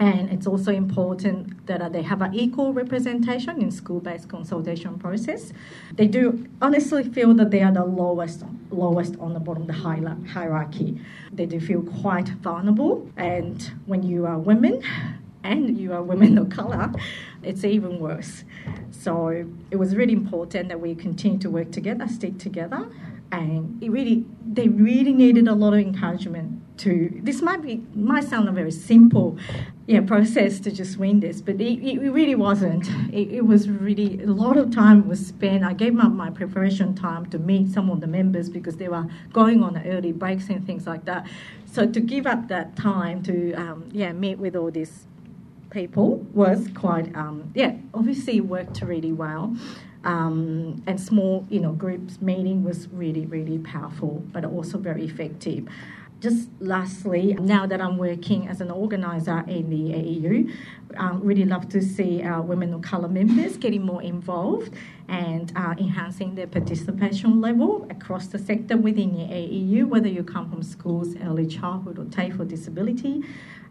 And 0.00 0.30
it's 0.30 0.46
also 0.46 0.72
important 0.72 1.66
that 1.66 1.80
uh, 1.80 1.88
they 1.88 2.02
have 2.02 2.20
an 2.20 2.34
equal 2.34 2.72
representation 2.72 3.62
in 3.62 3.70
school-based 3.70 4.28
consultation 4.28 4.98
process. 4.98 5.52
They 5.94 6.08
do 6.08 6.48
honestly 6.60 7.04
feel 7.04 7.32
that 7.34 7.50
they 7.52 7.62
are 7.62 7.72
the 7.72 7.84
lowest, 7.84 8.42
lowest 8.70 9.16
on 9.20 9.34
the 9.34 9.40
bottom 9.40 9.62
of 9.62 9.68
the 9.68 9.74
hierarchy. 9.74 11.00
They 11.32 11.46
do 11.46 11.60
feel 11.60 11.82
quite 11.82 12.28
vulnerable, 12.28 13.08
and 13.16 13.70
when 13.86 14.02
you 14.02 14.26
are 14.26 14.38
women, 14.38 14.82
and 15.44 15.78
you 15.78 15.92
are 15.92 16.02
women 16.02 16.38
of 16.38 16.50
color, 16.50 16.90
it's 17.42 17.64
even 17.64 18.00
worse. 18.00 18.44
So 18.90 19.46
it 19.70 19.76
was 19.76 19.94
really 19.94 20.14
important 20.14 20.70
that 20.70 20.80
we 20.80 20.94
continue 20.94 21.38
to 21.38 21.50
work 21.50 21.70
together, 21.70 22.08
stick 22.08 22.38
together, 22.38 22.88
and 23.30 23.82
it 23.82 23.90
really 23.90 24.24
they 24.46 24.68
really 24.68 25.12
needed 25.12 25.48
a 25.48 25.54
lot 25.54 25.74
of 25.74 25.80
encouragement 25.80 26.60
to 26.78 27.20
this 27.22 27.42
might 27.42 27.62
be 27.62 27.82
might 27.94 28.24
sound 28.24 28.48
very 28.54 28.70
simple 28.70 29.36
yeah 29.86 30.00
process 30.00 30.60
to 30.60 30.70
just 30.70 30.96
win 30.96 31.20
this 31.20 31.40
but 31.42 31.60
it, 31.60 31.82
it 31.82 32.10
really 32.10 32.34
wasn't. 32.34 32.88
It, 33.12 33.30
it, 33.30 33.46
was 33.46 33.68
really 33.68 34.22
a 34.22 34.26
lot 34.26 34.56
of 34.56 34.74
time 34.74 35.06
was 35.06 35.24
spent. 35.26 35.62
I 35.62 35.72
gave 35.74 35.98
up 35.98 36.12
my 36.12 36.30
preparation 36.30 36.94
time 36.94 37.26
to 37.26 37.38
meet 37.38 37.70
some 37.70 37.90
of 37.90 38.00
the 38.00 38.06
members 38.06 38.48
because 38.48 38.76
they 38.76 38.88
were 38.88 39.06
going 39.32 39.62
on 39.62 39.80
early 39.86 40.12
breaks 40.12 40.48
and 40.48 40.66
things 40.66 40.86
like 40.86 41.04
that. 41.04 41.26
So 41.66 41.86
to 41.86 42.00
give 42.00 42.26
up 42.26 42.48
that 42.48 42.76
time 42.76 43.22
to 43.24 43.52
um, 43.54 43.88
yeah 43.92 44.12
meet 44.12 44.38
with 44.38 44.56
all 44.56 44.70
these 44.70 45.06
people 45.70 46.18
was 46.32 46.68
quite 46.74 47.14
um, 47.16 47.50
yeah 47.54 47.74
obviously 47.92 48.40
worked 48.40 48.80
really 48.82 49.12
well. 49.12 49.54
Um, 50.04 50.82
and 50.86 51.00
small, 51.00 51.46
you 51.48 51.60
know, 51.60 51.72
groups 51.72 52.20
meeting 52.20 52.62
was 52.62 52.88
really, 52.88 53.24
really 53.24 53.56
powerful, 53.56 54.22
but 54.32 54.44
also 54.44 54.76
very 54.76 55.06
effective. 55.06 55.66
Just 56.24 56.48
lastly, 56.58 57.34
now 57.38 57.66
that 57.66 57.82
I'm 57.82 57.98
working 57.98 58.48
as 58.48 58.62
an 58.62 58.70
organizer 58.70 59.44
in 59.46 59.68
the 59.68 59.92
AEU, 59.92 60.50
um, 60.96 61.20
really 61.22 61.44
love 61.44 61.68
to 61.68 61.82
see 61.82 62.22
our 62.22 62.40
women 62.40 62.72
of 62.72 62.80
colour 62.80 63.08
members 63.08 63.58
getting 63.58 63.82
more 63.82 64.02
involved 64.02 64.72
and 65.06 65.52
uh, 65.54 65.74
enhancing 65.76 66.34
their 66.34 66.46
participation 66.46 67.42
level 67.42 67.86
across 67.90 68.28
the 68.28 68.38
sector 68.38 68.74
within 68.74 69.12
the 69.12 69.24
AEU, 69.24 69.84
whether 69.84 70.08
you 70.08 70.24
come 70.24 70.48
from 70.48 70.62
schools, 70.62 71.14
early 71.22 71.46
childhood, 71.46 71.98
or 71.98 72.06
TAFE 72.06 72.40
or 72.40 72.46
disability. 72.46 73.22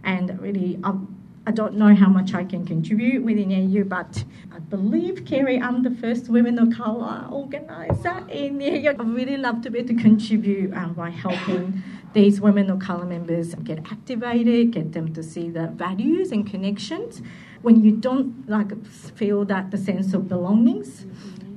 And 0.04 0.40
really, 0.40 0.80
um, 0.84 1.23
I 1.46 1.52
don't 1.52 1.74
know 1.76 1.94
how 1.94 2.08
much 2.08 2.34
I 2.34 2.46
can 2.46 2.66
contribute 2.66 3.22
within 3.22 3.50
AEU, 3.50 3.90
but 3.90 4.24
I 4.54 4.60
believe, 4.60 5.26
Kerry, 5.26 5.60
I'm 5.60 5.84
the 5.84 5.92
first 5.92 6.30
women 6.30 6.58
of 6.58 6.72
colour 6.74 7.28
organiser 7.30 8.26
in 8.30 8.60
AEU. 8.60 8.98
I 8.98 9.04
really 9.04 9.36
love 9.36 9.62
to 9.64 9.70
be 9.70 9.80
able 9.80 9.90
to 9.90 10.02
contribute 10.02 10.74
um, 10.74 10.94
by 10.94 11.10
helping 11.10 11.84
these 12.14 12.40
women 12.40 12.70
of 12.70 12.80
colour 12.80 13.06
members 13.06 13.56
get 13.56 13.80
activated, 13.92 14.72
get 14.72 14.94
them 14.94 15.14
to 15.14 15.22
see 15.22 15.50
the 15.50 15.68
values 15.68 16.32
and 16.32 16.50
connections. 16.50 17.22
When 17.62 17.84
you 17.84 17.92
don't 17.92 18.48
like 18.48 18.72
feel 18.86 19.44
that 19.46 19.72
the 19.72 19.78
sense 19.78 20.14
of 20.14 20.30
belongings 20.30 21.06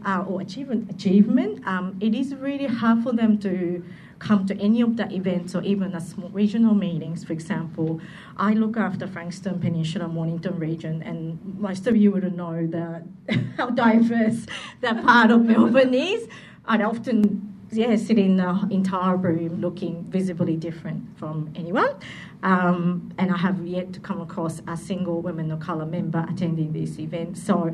uh, 0.04 0.24
or 0.26 0.40
achievement, 0.40 0.90
achievement 0.90 1.64
um, 1.64 1.96
it 2.00 2.12
is 2.12 2.34
really 2.34 2.66
hard 2.66 3.04
for 3.04 3.12
them 3.12 3.38
to 3.38 3.84
come 4.18 4.46
to 4.46 4.56
any 4.58 4.80
of 4.80 4.96
the 4.96 5.12
events 5.12 5.54
or 5.54 5.62
even 5.62 5.92
the 5.92 6.00
small 6.00 6.28
regional 6.30 6.75
meetings. 6.75 7.25
For 7.25 7.32
example, 7.32 8.00
I 8.37 8.54
look 8.54 8.76
after 8.76 9.06
Frankston 9.06 9.61
Peninsula 9.61 10.08
Mornington 10.08 10.58
region, 10.58 11.02
and 11.02 11.38
most 11.58 11.87
of 11.87 11.96
you 11.96 12.11
would 12.12 12.37
know 12.37 12.66
that 12.66 13.02
how 13.56 13.70
diverse 13.70 14.46
that 14.80 15.04
part 15.04 15.30
of 15.30 15.44
Melbourne 15.44 15.94
is. 15.94 16.28
I'd 16.64 16.82
often 16.82 17.45
yeah, 17.70 17.96
sit 17.96 18.18
in 18.18 18.37
the 18.37 18.68
entire 18.70 19.16
room 19.16 19.61
looking 19.61 20.04
visibly 20.04 20.56
different 20.56 21.18
from 21.18 21.50
anyone. 21.56 21.94
Um, 22.42 23.12
and 23.18 23.32
I 23.32 23.37
have 23.38 23.66
yet 23.66 23.92
to 23.94 24.00
come 24.00 24.20
across 24.20 24.62
a 24.68 24.76
single 24.76 25.20
women 25.20 25.50
of 25.50 25.61
colour 25.61 25.87
member 25.87 26.25
attending 26.28 26.73
this 26.73 26.99
event. 26.99 27.37
So, 27.37 27.73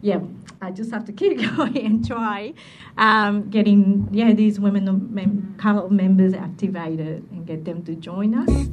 yeah, 0.00 0.20
I 0.62 0.70
just 0.70 0.90
have 0.92 1.04
to 1.06 1.12
keep 1.20 1.38
going 1.56 1.76
and 1.76 2.06
try 2.06 2.54
um, 2.96 3.50
getting 3.50 4.08
yeah 4.12 4.32
these 4.32 4.58
women 4.58 4.88
of 4.88 5.10
mem- 5.10 5.56
colour 5.58 5.88
members 5.90 6.32
activated 6.32 7.28
and 7.30 7.46
get 7.46 7.64
them 7.64 7.84
to 7.84 7.94
join 7.94 8.34
us. 8.34 8.68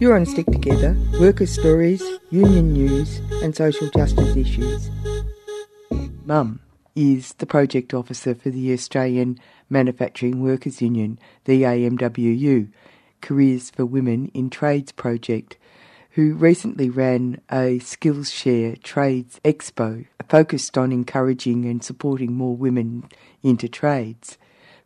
You're 0.00 0.16
on 0.16 0.24
Stick 0.26 0.46
Together, 0.46 0.96
workers' 1.20 1.52
stories, 1.52 2.02
union 2.30 2.72
news, 2.72 3.18
and 3.42 3.54
social 3.54 3.90
justice 3.90 4.36
issues. 4.36 4.90
Mum 6.24 6.60
is 6.94 7.32
the 7.34 7.46
project 7.46 7.94
officer 7.94 8.34
for 8.34 8.50
the 8.50 8.72
Australian 8.72 9.38
Manufacturing 9.72 10.42
Workers 10.42 10.82
Union, 10.82 11.18
the 11.44 11.62
AMWU, 11.62 12.68
Careers 13.20 13.70
for 13.70 13.86
Women 13.86 14.30
in 14.34 14.50
Trades 14.50 14.92
project, 14.92 15.56
who 16.10 16.34
recently 16.34 16.90
ran 16.90 17.40
a 17.50 17.78
Skillshare 17.78 18.80
Trades 18.82 19.40
Expo 19.44 20.06
focused 20.28 20.76
on 20.76 20.92
encouraging 20.92 21.64
and 21.64 21.82
supporting 21.82 22.34
more 22.34 22.54
women 22.54 23.08
into 23.42 23.68
trades. 23.68 24.36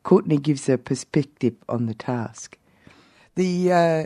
Courtney 0.05 0.39
gives 0.39 0.69
a 0.69 0.79
perspective 0.79 1.57
on 1.69 1.87
the 1.87 1.95
task. 1.95 2.57
The 3.35 3.73
uh, 3.73 4.05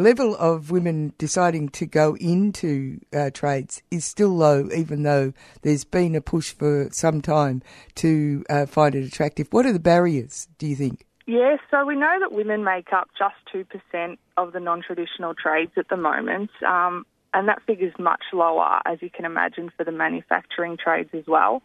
level 0.00 0.36
of 0.36 0.70
women 0.70 1.12
deciding 1.18 1.68
to 1.70 1.86
go 1.86 2.16
into 2.16 3.00
uh, 3.12 3.30
trades 3.30 3.82
is 3.90 4.04
still 4.04 4.30
low, 4.30 4.68
even 4.74 5.02
though 5.02 5.32
there's 5.62 5.84
been 5.84 6.14
a 6.14 6.20
push 6.20 6.52
for 6.52 6.88
some 6.90 7.22
time 7.22 7.62
to 7.96 8.44
uh, 8.50 8.66
find 8.66 8.94
it 8.94 9.04
attractive. 9.04 9.48
What 9.50 9.66
are 9.66 9.72
the 9.72 9.78
barriers, 9.78 10.48
do 10.58 10.66
you 10.66 10.76
think? 10.76 11.06
Yes, 11.26 11.58
so 11.70 11.86
we 11.86 11.96
know 11.96 12.16
that 12.20 12.32
women 12.32 12.64
make 12.64 12.92
up 12.92 13.08
just 13.16 13.34
2% 13.54 14.18
of 14.36 14.52
the 14.52 14.60
non 14.60 14.82
traditional 14.82 15.34
trades 15.34 15.72
at 15.76 15.88
the 15.88 15.96
moment, 15.96 16.50
um, 16.66 17.06
and 17.32 17.48
that 17.48 17.62
figure 17.62 17.88
is 17.88 17.94
much 17.98 18.22
lower, 18.32 18.80
as 18.84 19.00
you 19.00 19.08
can 19.08 19.24
imagine, 19.24 19.70
for 19.76 19.84
the 19.84 19.92
manufacturing 19.92 20.76
trades 20.76 21.10
as 21.14 21.24
well. 21.26 21.62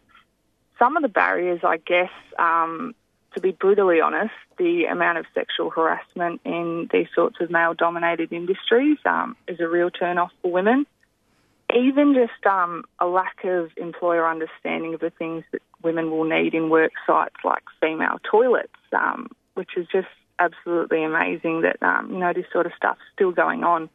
Some 0.78 0.96
of 0.96 1.02
the 1.02 1.10
barriers, 1.10 1.60
I 1.62 1.76
guess, 1.76 2.10
um, 2.38 2.94
to 3.34 3.40
be 3.40 3.52
brutally 3.52 4.00
honest, 4.00 4.34
the 4.58 4.84
amount 4.84 5.18
of 5.18 5.26
sexual 5.34 5.70
harassment 5.70 6.40
in 6.44 6.88
these 6.92 7.06
sorts 7.14 7.36
of 7.40 7.50
male 7.50 7.74
dominated 7.74 8.32
industries 8.32 8.98
um, 9.04 9.36
is 9.46 9.60
a 9.60 9.68
real 9.68 9.90
turn 9.90 10.18
off 10.18 10.32
for 10.42 10.50
women. 10.50 10.86
Even 11.74 12.14
just 12.14 12.44
um, 12.46 12.84
a 12.98 13.06
lack 13.06 13.44
of 13.44 13.70
employer 13.76 14.28
understanding 14.28 14.94
of 14.94 15.00
the 15.00 15.10
things 15.10 15.44
that 15.52 15.62
women 15.82 16.10
will 16.10 16.24
need 16.24 16.54
in 16.54 16.68
work 16.68 16.92
sites 17.06 17.36
like 17.44 17.62
female 17.80 18.18
toilets, 18.28 18.72
um, 18.92 19.28
which 19.54 19.70
is 19.76 19.86
just 19.92 20.08
absolutely 20.40 21.04
amazing 21.04 21.60
that, 21.60 21.80
um, 21.82 22.10
you 22.12 22.18
know, 22.18 22.32
this 22.32 22.46
sort 22.52 22.66
of 22.66 22.72
stuff's 22.76 23.00
still 23.12 23.30
going 23.30 23.62
on 23.62 23.88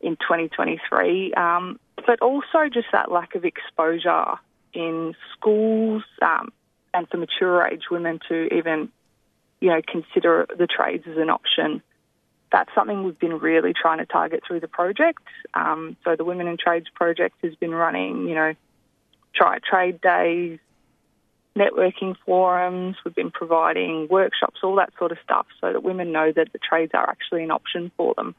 in 0.00 0.14
2023. 0.16 1.34
Um, 1.34 1.80
but 2.06 2.20
also 2.20 2.68
just 2.72 2.86
that 2.92 3.10
lack 3.10 3.34
of 3.34 3.44
exposure 3.44 4.36
in 4.72 5.14
schools, 5.32 6.04
um, 6.22 6.52
and 6.98 7.08
for 7.08 7.16
mature 7.16 7.66
age 7.66 7.84
women 7.90 8.18
to 8.28 8.52
even, 8.52 8.90
you 9.60 9.68
know, 9.70 9.80
consider 9.86 10.46
the 10.58 10.66
trades 10.66 11.04
as 11.08 11.16
an 11.16 11.30
option. 11.30 11.80
That's 12.50 12.70
something 12.74 13.04
we've 13.04 13.18
been 13.18 13.38
really 13.38 13.72
trying 13.72 13.98
to 13.98 14.06
target 14.06 14.42
through 14.46 14.60
the 14.60 14.68
project. 14.68 15.22
Um, 15.54 15.96
so 16.04 16.16
the 16.16 16.24
Women 16.24 16.48
in 16.48 16.56
Trades 16.56 16.86
project 16.94 17.36
has 17.42 17.54
been 17.54 17.72
running, 17.72 18.26
you 18.26 18.34
know, 18.34 18.54
try 19.34 19.58
trade 19.58 20.00
days, 20.00 20.58
networking 21.56 22.16
forums. 22.24 22.96
We've 23.04 23.14
been 23.14 23.30
providing 23.30 24.08
workshops, 24.08 24.60
all 24.62 24.76
that 24.76 24.90
sort 24.98 25.12
of 25.12 25.18
stuff, 25.22 25.46
so 25.60 25.72
that 25.72 25.82
women 25.82 26.10
know 26.10 26.32
that 26.32 26.52
the 26.52 26.58
trades 26.58 26.92
are 26.94 27.08
actually 27.08 27.44
an 27.44 27.50
option 27.50 27.92
for 27.96 28.14
them. 28.16 28.34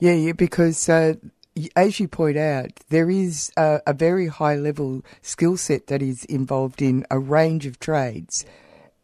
Yeah, 0.00 0.14
yeah, 0.14 0.32
because 0.32 0.88
uh, 0.88 1.14
as 1.76 2.00
you 2.00 2.08
point 2.08 2.36
out, 2.36 2.80
there 2.88 3.10
is 3.10 3.52
a, 3.56 3.80
a 3.86 3.92
very 3.92 4.26
high 4.26 4.56
level 4.56 5.04
skill 5.22 5.56
set 5.56 5.86
that 5.86 6.02
is 6.02 6.24
involved 6.24 6.82
in 6.82 7.06
a 7.10 7.18
range 7.18 7.66
of 7.66 7.78
trades. 7.78 8.44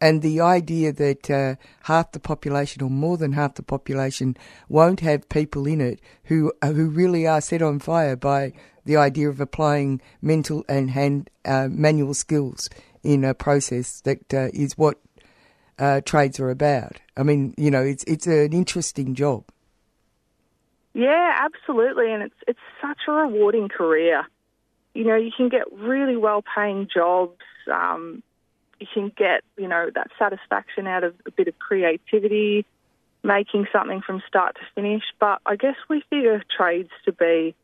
And 0.01 0.21
the 0.21 0.41
idea 0.41 0.91
that 0.93 1.29
uh, 1.29 1.55
half 1.83 2.11
the 2.11 2.19
population 2.19 2.81
or 2.81 2.89
more 2.89 3.17
than 3.17 3.33
half 3.33 3.53
the 3.53 3.63
population 3.63 4.35
won't 4.67 5.01
have 5.01 5.29
people 5.29 5.67
in 5.67 5.79
it 5.79 6.01
who 6.23 6.51
uh, 6.61 6.71
who 6.71 6.89
really 6.89 7.27
are 7.27 7.39
set 7.39 7.61
on 7.61 7.79
fire 7.79 8.15
by 8.15 8.53
the 8.83 8.97
idea 8.97 9.29
of 9.29 9.39
applying 9.39 10.01
mental 10.19 10.65
and 10.67 10.89
hand 10.89 11.29
uh, 11.45 11.67
manual 11.69 12.15
skills 12.15 12.67
in 13.03 13.23
a 13.23 13.35
process 13.35 14.01
that 14.01 14.33
uh, 14.33 14.47
is 14.53 14.75
what 14.75 14.97
uh, 15.77 16.01
trades 16.01 16.39
are 16.39 16.49
about. 16.49 16.99
I 17.15 17.21
mean, 17.21 17.53
you 17.55 17.69
know, 17.69 17.83
it's 17.83 18.03
it's 18.05 18.25
an 18.25 18.53
interesting 18.53 19.13
job. 19.13 19.45
Yeah, 20.93 21.37
absolutely, 21.39 22.11
and 22.11 22.23
it's 22.23 22.35
it's 22.47 22.59
such 22.81 22.99
a 23.07 23.11
rewarding 23.11 23.69
career. 23.69 24.27
You 24.93 25.05
know, 25.05 25.15
you 25.15 25.31
can 25.35 25.47
get 25.47 25.71
really 25.71 26.17
well 26.17 26.43
paying 26.55 26.87
jobs. 26.93 27.39
Um, 27.71 28.21
you 28.79 28.87
can 28.93 29.11
get 29.15 29.43
you 29.57 29.67
know 29.67 29.89
that 29.95 30.09
satisfaction 30.19 30.87
out 30.87 31.03
of 31.03 31.15
a 31.25 31.31
bit 31.31 31.47
of 31.47 31.57
creativity, 31.59 32.65
making 33.23 33.67
something 33.71 34.01
from 34.01 34.21
start 34.27 34.55
to 34.55 34.61
finish. 34.75 35.03
But 35.19 35.39
I 35.45 35.55
guess 35.55 35.75
we 35.89 36.03
figure 36.09 36.43
trades 36.55 36.89
to 37.05 37.13
be 37.13 37.55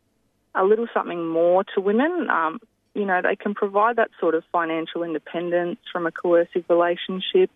a 0.54 0.64
little 0.64 0.86
something 0.94 1.28
more 1.28 1.64
to 1.74 1.80
women. 1.80 2.28
Um, 2.30 2.60
you 2.94 3.04
know, 3.04 3.20
they 3.22 3.36
can 3.36 3.54
provide 3.54 3.96
that 3.96 4.10
sort 4.18 4.34
of 4.34 4.42
financial 4.50 5.02
independence 5.02 5.78
from 5.92 6.06
a 6.06 6.12
coercive 6.12 6.64
relationship. 6.68 7.50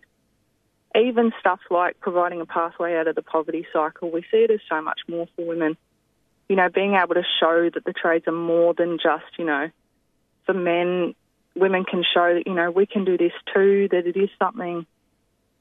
Even 0.95 1.31
stuff 1.39 1.59
like 1.71 1.99
providing 1.99 2.39
a 2.41 2.45
pathway 2.45 2.95
out 2.95 3.07
of 3.07 3.15
the 3.15 3.23
poverty 3.23 3.65
cycle, 3.73 4.11
we 4.11 4.21
see 4.29 4.37
it 4.37 4.51
as 4.51 4.59
so 4.69 4.81
much 4.81 4.99
more 5.07 5.27
for 5.35 5.45
women. 5.45 5.75
You 6.47 6.55
know, 6.55 6.69
being 6.69 6.93
able 6.93 7.15
to 7.15 7.23
show 7.39 7.69
that 7.73 7.83
the 7.83 7.93
trades 7.93 8.27
are 8.27 8.31
more 8.31 8.73
than 8.73 8.97
just, 9.01 9.39
you 9.39 9.45
know, 9.45 9.69
for 10.45 10.53
men, 10.53 11.15
women 11.55 11.83
can 11.83 12.03
show 12.13 12.35
that, 12.35 12.43
you 12.45 12.53
know, 12.53 12.69
we 12.69 12.85
can 12.85 13.05
do 13.05 13.17
this 13.17 13.31
too, 13.53 13.87
that 13.91 14.05
it 14.05 14.15
is 14.15 14.29
something, 14.37 14.85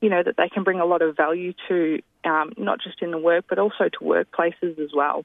you 0.03 0.11
know, 0.11 0.23
that 0.23 0.37
they 0.37 0.49
can 0.49 0.65
bring 0.65 0.81
a 0.81 0.85
lot 0.85 1.01
of 1.01 1.17
value 1.17 1.55
to, 1.69 2.01
um, 2.25 2.53
not 2.59 2.81
just 2.83 3.01
in 3.01 3.11
the 3.11 3.19
work, 3.19 3.47
but 3.49 3.59
also 3.59 3.89
to 3.89 3.99
workplaces 4.05 4.79
as 4.79 4.91
well. 4.95 5.25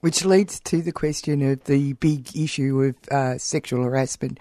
Which 0.00 0.24
leads 0.24 0.60
to 0.60 0.82
the 0.82 0.92
question 0.92 1.42
of 1.42 1.64
the 1.64 1.94
big 1.94 2.36
issue 2.36 2.80
of 2.82 2.94
uh, 3.10 3.38
sexual 3.38 3.82
harassment, 3.82 4.38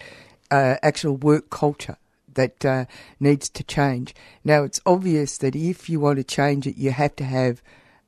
uh, 0.51 0.75
actual 0.83 1.17
work 1.17 1.49
culture 1.49 1.97
that 2.37 2.65
uh, 2.65 2.85
needs 3.19 3.49
to 3.49 3.63
change. 3.63 4.15
Now, 4.43 4.63
it's 4.63 4.79
obvious 4.85 5.37
that 5.39 5.55
if 5.55 5.89
you 5.89 5.99
want 5.99 6.17
to 6.17 6.23
change 6.23 6.65
it, 6.65 6.77
you 6.77 6.91
have 6.91 7.15
to 7.17 7.25
have 7.25 7.61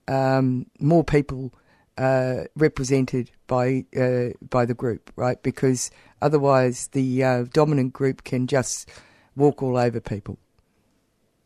um, 0.08 0.66
more 0.80 1.04
people 1.04 1.54
uh, 1.98 2.46
represented 2.56 3.30
by 3.48 3.86
uh, 4.00 4.30
by 4.50 4.66
the 4.66 4.74
group, 4.74 5.12
right? 5.18 5.42
Because 5.44 5.92
otherwise, 6.22 6.88
the 6.94 7.24
uh, 7.24 7.44
dominant 7.52 7.92
group 7.92 8.24
can 8.24 8.48
just 8.48 8.90
walk 9.36 9.62
all 9.62 9.78
over 9.78 10.00
people. 10.00 10.38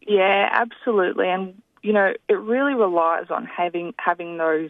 Yeah, 0.05 0.49
absolutely, 0.51 1.29
and 1.29 1.59
you 1.81 1.93
know, 1.93 2.13
it 2.29 2.39
really 2.39 2.75
relies 2.75 3.31
on 3.31 3.45
having 3.45 3.95
having 3.97 4.37
those 4.37 4.69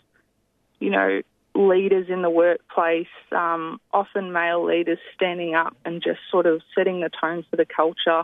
you 0.84 0.89
know, 0.89 1.22
leaders 1.55 2.07
in 2.10 2.22
the 2.22 2.29
workplace, 2.29 3.07
um, 3.31 3.79
often 3.93 4.31
male 4.31 4.63
leaders 4.65 5.00
standing 5.15 5.55
up 5.55 5.75
and 5.86 6.01
just 6.01 6.19
sort 6.31 6.45
of 6.45 6.62
setting 6.75 7.01
the 7.01 7.10
tone 7.10 7.45
for 7.50 7.55
the 7.55 7.65
culture. 7.65 8.23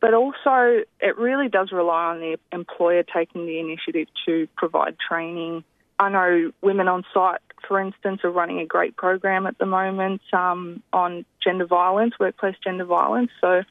But 0.00 0.14
also, 0.14 0.82
it 1.00 1.16
really 1.16 1.48
does 1.48 1.72
rely 1.72 2.06
on 2.06 2.20
the 2.20 2.38
employer 2.52 3.02
taking 3.02 3.46
the 3.46 3.58
initiative 3.60 4.08
to 4.26 4.46
provide 4.56 4.96
training. 4.98 5.64
I 5.98 6.10
know 6.10 6.52
Women 6.60 6.88
on 6.88 7.04
Site, 7.14 7.40
for 7.66 7.80
instance, 7.80 8.20
are 8.24 8.30
running 8.30 8.60
a 8.60 8.66
great 8.66 8.96
program 8.96 9.46
at 9.46 9.56
the 9.58 9.66
moment 9.66 10.20
um, 10.32 10.82
on 10.92 11.24
gender 11.42 11.66
violence, 11.66 12.14
workplace 12.20 12.56
gender 12.62 12.84
violence. 12.84 13.30
So 13.40 13.62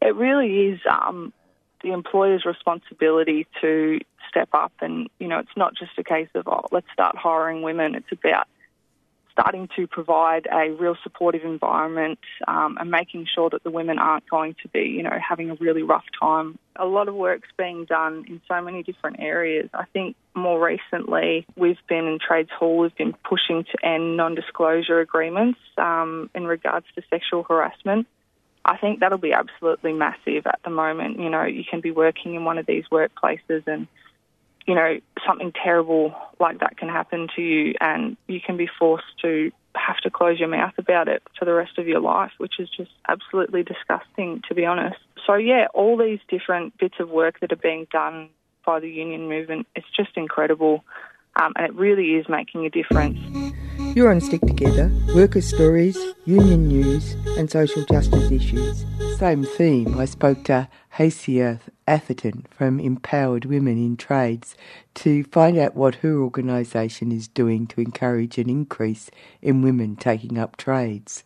it 0.00 0.16
really 0.16 0.68
is 0.68 0.80
um, 0.90 1.32
the 1.82 1.92
employer's 1.92 2.44
responsibility 2.44 3.46
to 3.60 4.00
step 4.28 4.48
up. 4.52 4.72
And, 4.80 5.08
you 5.18 5.28
know, 5.28 5.38
it's 5.38 5.56
not 5.56 5.74
just 5.74 5.92
a 5.98 6.04
case 6.04 6.28
of, 6.34 6.48
oh, 6.48 6.66
let's 6.70 6.86
start 6.92 7.16
hiring 7.16 7.62
women. 7.62 7.94
It's 7.94 8.12
about 8.12 8.46
starting 9.32 9.68
to 9.74 9.86
provide 9.86 10.46
a 10.52 10.70
real 10.70 10.94
supportive 11.02 11.42
environment 11.44 12.18
um, 12.46 12.76
and 12.78 12.90
making 12.90 13.26
sure 13.34 13.48
that 13.50 13.64
the 13.64 13.70
women 13.70 13.98
aren't 13.98 14.28
going 14.28 14.54
to 14.62 14.68
be, 14.68 14.80
you 14.80 15.02
know, 15.02 15.18
having 15.26 15.50
a 15.50 15.54
really 15.54 15.82
rough 15.82 16.04
time. 16.20 16.58
A 16.76 16.84
lot 16.84 17.08
of 17.08 17.14
work's 17.14 17.48
being 17.56 17.86
done 17.86 18.24
in 18.28 18.40
so 18.46 18.60
many 18.60 18.82
different 18.82 19.20
areas. 19.20 19.70
I 19.72 19.84
think 19.92 20.16
more 20.34 20.64
recently 20.64 21.46
we've 21.56 21.78
been 21.88 22.06
in 22.06 22.18
Trades 22.18 22.50
Hall, 22.58 22.78
we've 22.78 22.94
been 22.94 23.14
pushing 23.28 23.64
to 23.64 23.86
end 23.86 24.16
non-disclosure 24.16 25.00
agreements 25.00 25.58
um, 25.78 26.30
in 26.34 26.44
regards 26.44 26.86
to 26.94 27.02
sexual 27.10 27.42
harassment. 27.42 28.06
I 28.64 28.76
think 28.76 29.00
that'll 29.00 29.18
be 29.18 29.32
absolutely 29.32 29.92
massive 29.92 30.46
at 30.46 30.60
the 30.64 30.70
moment. 30.70 31.18
You 31.18 31.30
know, 31.30 31.44
you 31.44 31.64
can 31.68 31.80
be 31.80 31.90
working 31.90 32.34
in 32.34 32.44
one 32.44 32.58
of 32.58 32.66
these 32.66 32.84
workplaces 32.92 33.66
and 33.66 33.88
you 34.66 34.74
know, 34.74 35.00
something 35.26 35.52
terrible 35.52 36.14
like 36.38 36.60
that 36.60 36.76
can 36.76 36.88
happen 36.88 37.28
to 37.36 37.42
you 37.42 37.74
and 37.80 38.16
you 38.26 38.40
can 38.40 38.56
be 38.56 38.68
forced 38.78 39.04
to 39.22 39.50
have 39.74 39.96
to 39.98 40.10
close 40.10 40.38
your 40.38 40.48
mouth 40.48 40.74
about 40.78 41.08
it 41.08 41.22
for 41.38 41.44
the 41.44 41.52
rest 41.52 41.78
of 41.78 41.88
your 41.88 42.00
life, 42.00 42.30
which 42.38 42.60
is 42.60 42.68
just 42.76 42.90
absolutely 43.08 43.62
disgusting, 43.62 44.42
to 44.48 44.54
be 44.54 44.64
honest. 44.64 44.98
So, 45.26 45.34
yeah, 45.34 45.66
all 45.74 45.96
these 45.96 46.20
different 46.28 46.76
bits 46.78 46.96
of 47.00 47.08
work 47.08 47.40
that 47.40 47.52
are 47.52 47.56
being 47.56 47.86
done 47.90 48.28
by 48.64 48.80
the 48.80 48.88
union 48.88 49.28
movement, 49.28 49.66
it's 49.74 49.86
just 49.96 50.16
incredible. 50.16 50.84
Um, 51.40 51.52
and 51.56 51.66
it 51.66 51.74
really 51.74 52.10
is 52.12 52.28
making 52.28 52.66
a 52.66 52.70
difference. 52.70 53.18
You're 53.94 54.10
on 54.10 54.20
Stick 54.20 54.40
Together, 54.40 54.90
worker 55.14 55.40
stories, 55.40 55.98
union 56.24 56.66
news, 56.68 57.12
and 57.36 57.50
social 57.50 57.84
justice 57.84 58.30
issues. 58.30 58.86
Same 59.18 59.44
theme. 59.44 59.98
I 59.98 60.06
spoke 60.06 60.44
to 60.44 60.68
Hacia 60.90 61.60
Atherton 61.86 62.46
from 62.50 62.80
Empowered 62.80 63.44
Women 63.44 63.76
in 63.76 63.96
Trades 63.96 64.56
to 64.94 65.24
find 65.24 65.58
out 65.58 65.76
what 65.76 65.96
her 65.96 66.20
organisation 66.20 67.12
is 67.12 67.28
doing 67.28 67.66
to 67.66 67.80
encourage 67.80 68.38
an 68.38 68.48
increase 68.48 69.10
in 69.42 69.62
women 69.62 69.96
taking 69.96 70.38
up 70.38 70.56
trades. 70.56 71.24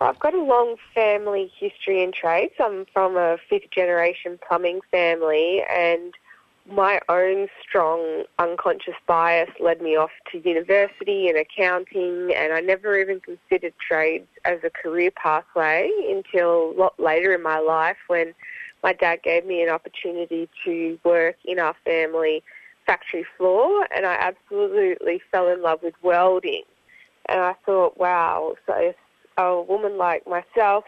I've 0.00 0.18
got 0.20 0.34
a 0.34 0.42
long 0.42 0.76
family 0.94 1.50
history 1.58 2.02
in 2.02 2.12
trades. 2.12 2.54
I'm 2.60 2.86
from 2.92 3.16
a 3.16 3.36
fifth 3.48 3.70
generation 3.70 4.38
plumbing 4.46 4.80
family 4.90 5.62
and 5.68 6.14
my 6.70 7.00
own 7.08 7.48
strong 7.62 8.24
unconscious 8.38 8.94
bias 9.06 9.50
led 9.60 9.80
me 9.80 9.96
off 9.96 10.10
to 10.32 10.38
university 10.38 11.28
and 11.28 11.38
accounting, 11.38 12.32
and 12.34 12.52
I 12.52 12.60
never 12.60 12.98
even 12.98 13.20
considered 13.20 13.74
trades 13.78 14.28
as 14.44 14.58
a 14.62 14.70
career 14.70 15.10
pathway 15.10 15.90
until 16.10 16.70
a 16.70 16.74
lot 16.76 17.00
later 17.00 17.34
in 17.34 17.42
my 17.42 17.58
life 17.58 17.96
when 18.08 18.34
my 18.82 18.92
dad 18.92 19.22
gave 19.22 19.46
me 19.46 19.62
an 19.62 19.70
opportunity 19.70 20.48
to 20.64 20.98
work 21.04 21.36
in 21.44 21.58
our 21.58 21.74
family 21.84 22.42
factory 22.86 23.26
floor, 23.36 23.86
and 23.94 24.06
I 24.06 24.14
absolutely 24.14 25.20
fell 25.30 25.48
in 25.48 25.62
love 25.62 25.80
with 25.82 25.94
welding. 26.02 26.62
And 27.26 27.40
I 27.40 27.54
thought, 27.66 27.98
wow, 27.98 28.54
so 28.66 28.94
a 29.36 29.62
woman 29.62 29.98
like 29.98 30.26
myself 30.26 30.84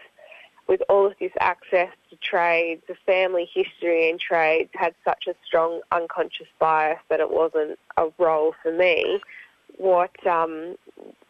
with 0.69 0.83
all 0.88 1.07
of 1.07 1.14
this 1.21 1.33
access 1.40 1.90
to 2.11 2.16
trades, 2.16 2.83
the 2.88 2.94
family 3.07 3.49
history 3.53 4.11
in 4.11 4.18
trades 4.18 4.70
had 4.75 4.94
such 5.05 5.27
a 5.29 5.35
strong 5.44 5.81
unconscious 5.92 6.46
bias 6.59 6.99
that 7.09 7.20
it 7.20 7.31
wasn't 7.31 7.79
a 7.96 8.09
role 8.18 8.55
for 8.62 8.73
me. 8.73 9.20
What 9.77 10.27
um, 10.27 10.77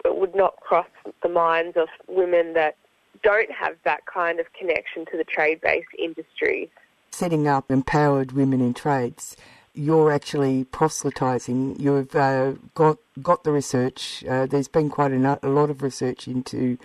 would 0.04 0.34
not 0.34 0.56
cross 0.56 0.88
the 1.22 1.28
minds 1.28 1.76
of 1.76 1.88
women 2.08 2.54
that 2.54 2.76
don't 3.22 3.50
have 3.52 3.76
that 3.84 4.06
kind 4.06 4.40
of 4.40 4.52
connection 4.54 5.04
to 5.06 5.16
the 5.16 5.24
trade-based 5.24 5.88
industries. 5.98 6.68
Setting 7.10 7.46
up 7.46 7.70
empowered 7.70 8.32
women 8.32 8.60
in 8.60 8.72
trades 8.72 9.36
you're 9.74 10.10
actually 10.10 10.64
proselytising. 10.64 11.78
You've 11.78 12.14
uh, 12.14 12.52
got 12.74 12.98
got 13.22 13.44
the 13.44 13.52
research. 13.52 14.24
Uh, 14.28 14.46
there's 14.46 14.68
been 14.68 14.90
quite 14.90 15.12
a, 15.12 15.38
lot 15.48 15.70
of 15.70 15.82
research 15.82 16.26
into 16.26 16.78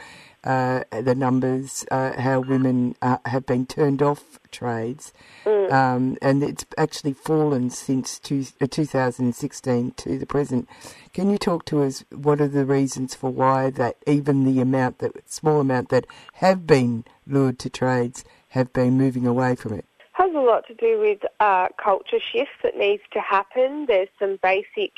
uh, 0.46 0.84
the 0.92 1.16
numbers, 1.16 1.86
uh, 1.90 2.20
how 2.22 2.40
women 2.40 2.96
uh, 3.02 3.18
have 3.26 3.46
been 3.46 3.66
turned 3.66 4.02
off 4.02 4.40
trades, 4.52 5.12
mm. 5.44 5.72
um, 5.72 6.18
and 6.22 6.44
it's 6.44 6.66
actually 6.78 7.14
fallen 7.14 7.70
since 7.70 8.20
two, 8.20 8.46
uh, 8.62 8.68
2016 8.70 9.92
to 9.92 10.20
the 10.20 10.26
present. 10.26 10.70
Can 11.14 11.30
you 11.32 11.38
talk 11.38 11.66
to 11.66 11.82
us? 11.84 12.04
What 12.12 12.40
are 12.42 12.48
the 12.48 12.66
reasons 12.66 13.16
for 13.16 13.32
why 13.32 13.72
that 13.72 13.98
even 14.06 14.46
the 14.46 14.62
amount 14.62 15.00
that 15.00 15.30
small 15.30 15.62
amount 15.62 15.90
that 15.90 16.06
have 16.34 16.68
been 16.68 17.06
lured 17.26 17.58
to 17.60 17.70
trades 17.70 18.24
have 18.50 18.72
been 18.72 18.98
moving 18.98 19.26
away 19.26 19.56
from 19.56 19.74
it? 19.74 19.86
Has 20.14 20.32
a 20.34 20.40
lot 20.40 20.66
to 20.68 20.74
do 20.76 21.00
with 21.00 21.20
uh, 21.40 21.68
culture 21.84 22.20
shifts 22.20 22.56
that 22.64 22.78
needs 22.78 23.04
to 23.12 23.20
happen. 23.20 23.86
There's 23.88 24.08
some 24.20 24.40
basic 24.42 24.94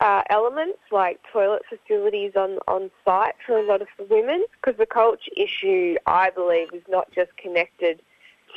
uh, 0.00 0.22
elements 0.30 0.78
like 0.90 1.20
toilet 1.32 1.62
facilities 1.68 2.32
on, 2.36 2.58
on 2.68 2.90
site 3.04 3.34
for 3.46 3.58
a 3.58 3.62
lot 3.62 3.82
of 3.82 3.88
women 4.10 4.44
because 4.60 4.78
the 4.78 4.86
culture 4.86 5.30
issue, 5.36 5.96
I 6.06 6.30
believe, 6.30 6.72
is 6.72 6.82
not 6.88 7.10
just 7.12 7.36
connected 7.36 8.00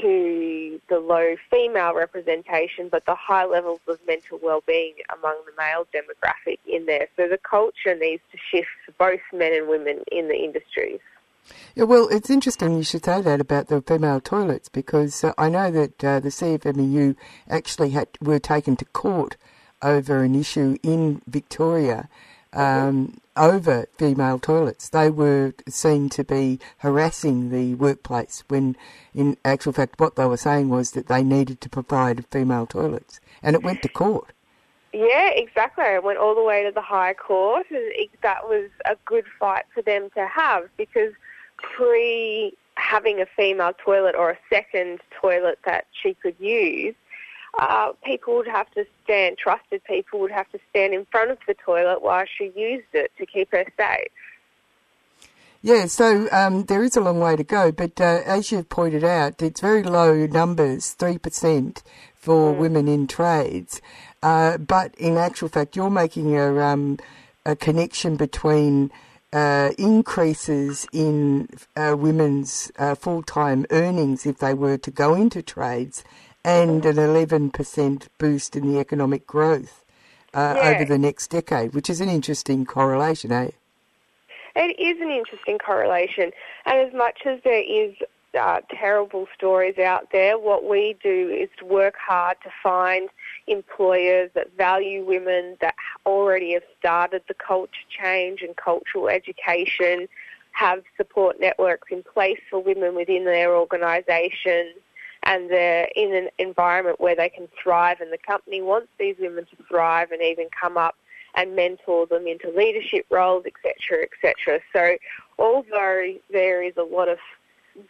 to 0.02 0.80
the 0.90 1.00
low 1.00 1.36
female 1.50 1.94
representation, 1.94 2.90
but 2.90 3.06
the 3.06 3.16
high 3.16 3.46
levels 3.46 3.80
of 3.88 4.00
mental 4.08 4.40
well-being 4.42 4.94
among 5.18 5.38
the 5.46 5.52
male 5.58 5.86
demographic 5.94 6.60
in 6.66 6.86
there. 6.86 7.08
So 7.18 7.28
the 7.28 7.40
culture 7.40 7.96
needs 7.96 8.24
to 8.32 8.38
shift 8.38 8.70
for 8.86 8.92
both 8.94 9.22
men 9.34 9.54
and 9.54 9.68
women 9.68 10.04
in 10.12 10.28
the 10.28 10.36
industries. 10.36 11.00
Yeah, 11.76 11.86
well, 11.86 12.08
it's 12.10 12.30
interesting 12.30 12.76
you 12.76 12.84
should 12.84 13.06
say 13.06 13.22
that 13.22 13.42
about 13.42 13.68
the 13.68 13.82
female 13.82 14.20
toilets 14.20 14.70
because 14.70 15.24
uh, 15.24 15.34
I 15.38 15.50
know 15.50 15.72
that 15.72 16.04
uh, 16.04 16.20
the 16.20 16.30
CFMEU 16.30 17.16
actually 17.50 17.92
had 17.92 18.08
were 18.22 18.40
taken 18.40 18.76
to 18.78 18.86
court 18.86 19.36
over 19.82 20.24
an 20.24 20.36
issue 20.36 20.78
in 20.84 21.22
Victoria 21.28 22.10
um, 22.54 23.20
over 23.36 23.88
female 23.98 24.40
toilets. 24.40 24.90
They 24.90 25.10
were 25.10 25.54
seen 25.68 26.10
to 26.10 26.24
be 26.24 26.60
harassing 26.80 27.50
the 27.50 27.76
workplace 27.76 28.44
when, 28.48 28.76
in 29.14 29.38
actual 29.46 29.74
fact, 29.74 30.00
what 30.00 30.16
they 30.16 30.26
were 30.26 30.38
saying 30.38 30.70
was 30.70 30.92
that 30.92 31.08
they 31.08 31.24
needed 31.24 31.62
to 31.62 31.70
provide 31.70 32.26
female 32.32 32.66
toilets, 32.66 33.20
and 33.42 33.56
it 33.56 33.64
went 33.64 33.82
to 33.84 33.90
court. 33.90 34.34
Yeah, 34.92 35.30
exactly. 35.30 35.86
It 35.86 36.04
went 36.04 36.18
all 36.18 36.34
the 36.34 36.44
way 36.44 36.64
to 36.64 36.72
the 36.72 36.82
High 36.82 37.14
Court, 37.14 37.68
and 37.70 37.92
it, 37.94 38.10
that 38.24 38.50
was 38.50 38.70
a 38.86 38.96
good 39.06 39.26
fight 39.40 39.66
for 39.74 39.84
them 39.84 40.10
to 40.16 40.28
have 40.28 40.64
because 40.78 41.14
pre 41.58 42.54
having 42.76 43.22
a 43.22 43.26
female 43.26 43.74
toilet 43.84 44.16
or 44.16 44.32
a 44.32 44.38
second 44.50 45.00
toilet 45.22 45.60
that 45.66 45.86
she 45.92 46.14
could 46.16 46.36
use, 46.40 46.96
uh, 47.58 47.94
people 48.04 48.36
would 48.36 48.48
have 48.48 48.70
to 48.72 48.86
stand, 49.04 49.38
trusted 49.38 49.84
people 49.86 50.20
would 50.20 50.32
have 50.32 50.50
to 50.52 50.60
stand 50.70 50.94
in 50.94 51.06
front 51.06 51.32
of 51.32 51.38
the 51.48 51.54
toilet 51.56 52.02
while 52.02 52.26
she 52.38 52.52
used 52.56 52.88
it 52.94 53.12
to 53.18 53.26
keep 53.26 53.52
her 53.52 53.66
safe. 53.78 54.08
Yeah, 55.62 55.88
so 55.88 56.30
um, 56.32 56.64
there 56.66 56.84
is 56.84 56.96
a 56.96 57.02
long 57.02 57.20
way 57.20 57.36
to 57.36 57.44
go, 57.44 57.72
but 57.72 58.00
uh, 58.00 58.22
as 58.26 58.50
you've 58.50 58.70
pointed 58.70 59.04
out, 59.04 59.42
it's 59.42 59.60
very 59.60 59.84
low 59.84 60.26
numbers, 60.26 60.96
3% 60.98 61.82
for 62.16 62.54
mm. 62.54 62.58
women 62.58 62.88
in 62.88 63.08
trades. 63.08 63.82
Uh, 64.24 64.58
but 64.58 64.96
in 64.96 65.18
actual 65.18 65.50
fact, 65.50 65.76
you're 65.76 65.90
making 65.90 66.38
a, 66.38 66.60
um, 66.60 66.98
a 67.46 67.58
connection 67.58 68.16
between 68.16 68.90
uh, 69.34 69.72
increases 69.78 70.88
in 70.94 71.50
uh, 71.76 71.96
women's 71.98 72.72
uh, 72.80 72.96
full 72.96 73.22
time 73.22 73.66
earnings 73.70 74.26
if 74.26 74.40
they 74.40 74.54
were 74.54 74.78
to 74.78 74.92
go 74.92 75.14
into 75.14 75.42
trades 75.42 76.04
and 76.44 76.86
an 76.86 76.96
11% 76.96 78.08
boost 78.18 78.56
in 78.56 78.72
the 78.72 78.80
economic 78.80 79.28
growth 79.28 79.84
uh, 80.34 80.54
yeah. 80.56 80.70
over 80.70 80.86
the 80.86 80.98
next 80.98 81.28
decade, 81.28 81.74
which 81.74 81.90
is 81.90 82.02
an 82.02 82.10
interesting 82.10 82.66
correlation, 82.66 83.32
eh? 83.32 83.50
It 84.56 84.80
is 84.80 85.02
an 85.02 85.10
interesting 85.10 85.58
correlation. 85.58 86.32
And 86.66 86.88
as 86.88 86.94
much 86.94 87.22
as 87.26 87.40
there 87.44 87.64
is 87.64 87.96
uh, 88.40 88.62
terrible 88.70 89.28
stories 89.36 89.78
out 89.78 90.10
there, 90.12 90.38
what 90.38 90.68
we 90.68 90.96
do 91.02 91.30
is 91.30 91.50
to 91.60 91.66
work 91.66 91.96
hard 91.98 92.38
to 92.44 92.50
find 92.62 93.10
employers 93.48 94.30
that 94.36 94.56
value 94.58 95.04
women, 95.04 95.58
that 95.62 95.76
already 96.06 96.54
have 96.54 96.64
started 96.80 97.24
the 97.28 97.34
culture 97.34 97.72
change 97.90 98.42
and 98.42 98.56
cultural 98.56 99.10
education, 99.10 100.08
have 100.52 100.84
support 100.98 101.40
networks 101.40 101.88
in 101.92 102.04
place 102.04 102.40
for 102.50 102.60
women 102.60 102.96
within 102.96 103.26
their 103.26 103.56
organisations, 103.56 104.76
and 105.24 105.50
they're 105.50 105.90
in 105.96 106.16
an 106.16 106.30
environment 106.38 107.00
where 107.00 107.16
they 107.16 107.30
can 107.30 107.48
thrive 107.62 108.00
and 108.02 108.12
the 108.12 108.18
company 108.18 108.62
wants 108.62 108.88
these 108.98 109.16
women 109.20 109.46
to 109.46 109.64
thrive 109.68 110.12
and 110.12 110.22
even 110.22 110.48
come 110.60 110.78
up 110.78 110.96
and 111.36 111.56
mentor 111.56 112.06
them 112.08 112.28
into 112.28 112.50
leadership 112.50 113.06
roles, 113.10 113.46
etc., 113.46 114.04
etc. 114.04 114.60
So 114.74 114.98
although 115.38 116.16
there 116.32 116.64
is 116.64 116.74
a 116.78 116.84
lot 116.84 117.08
of 117.08 117.20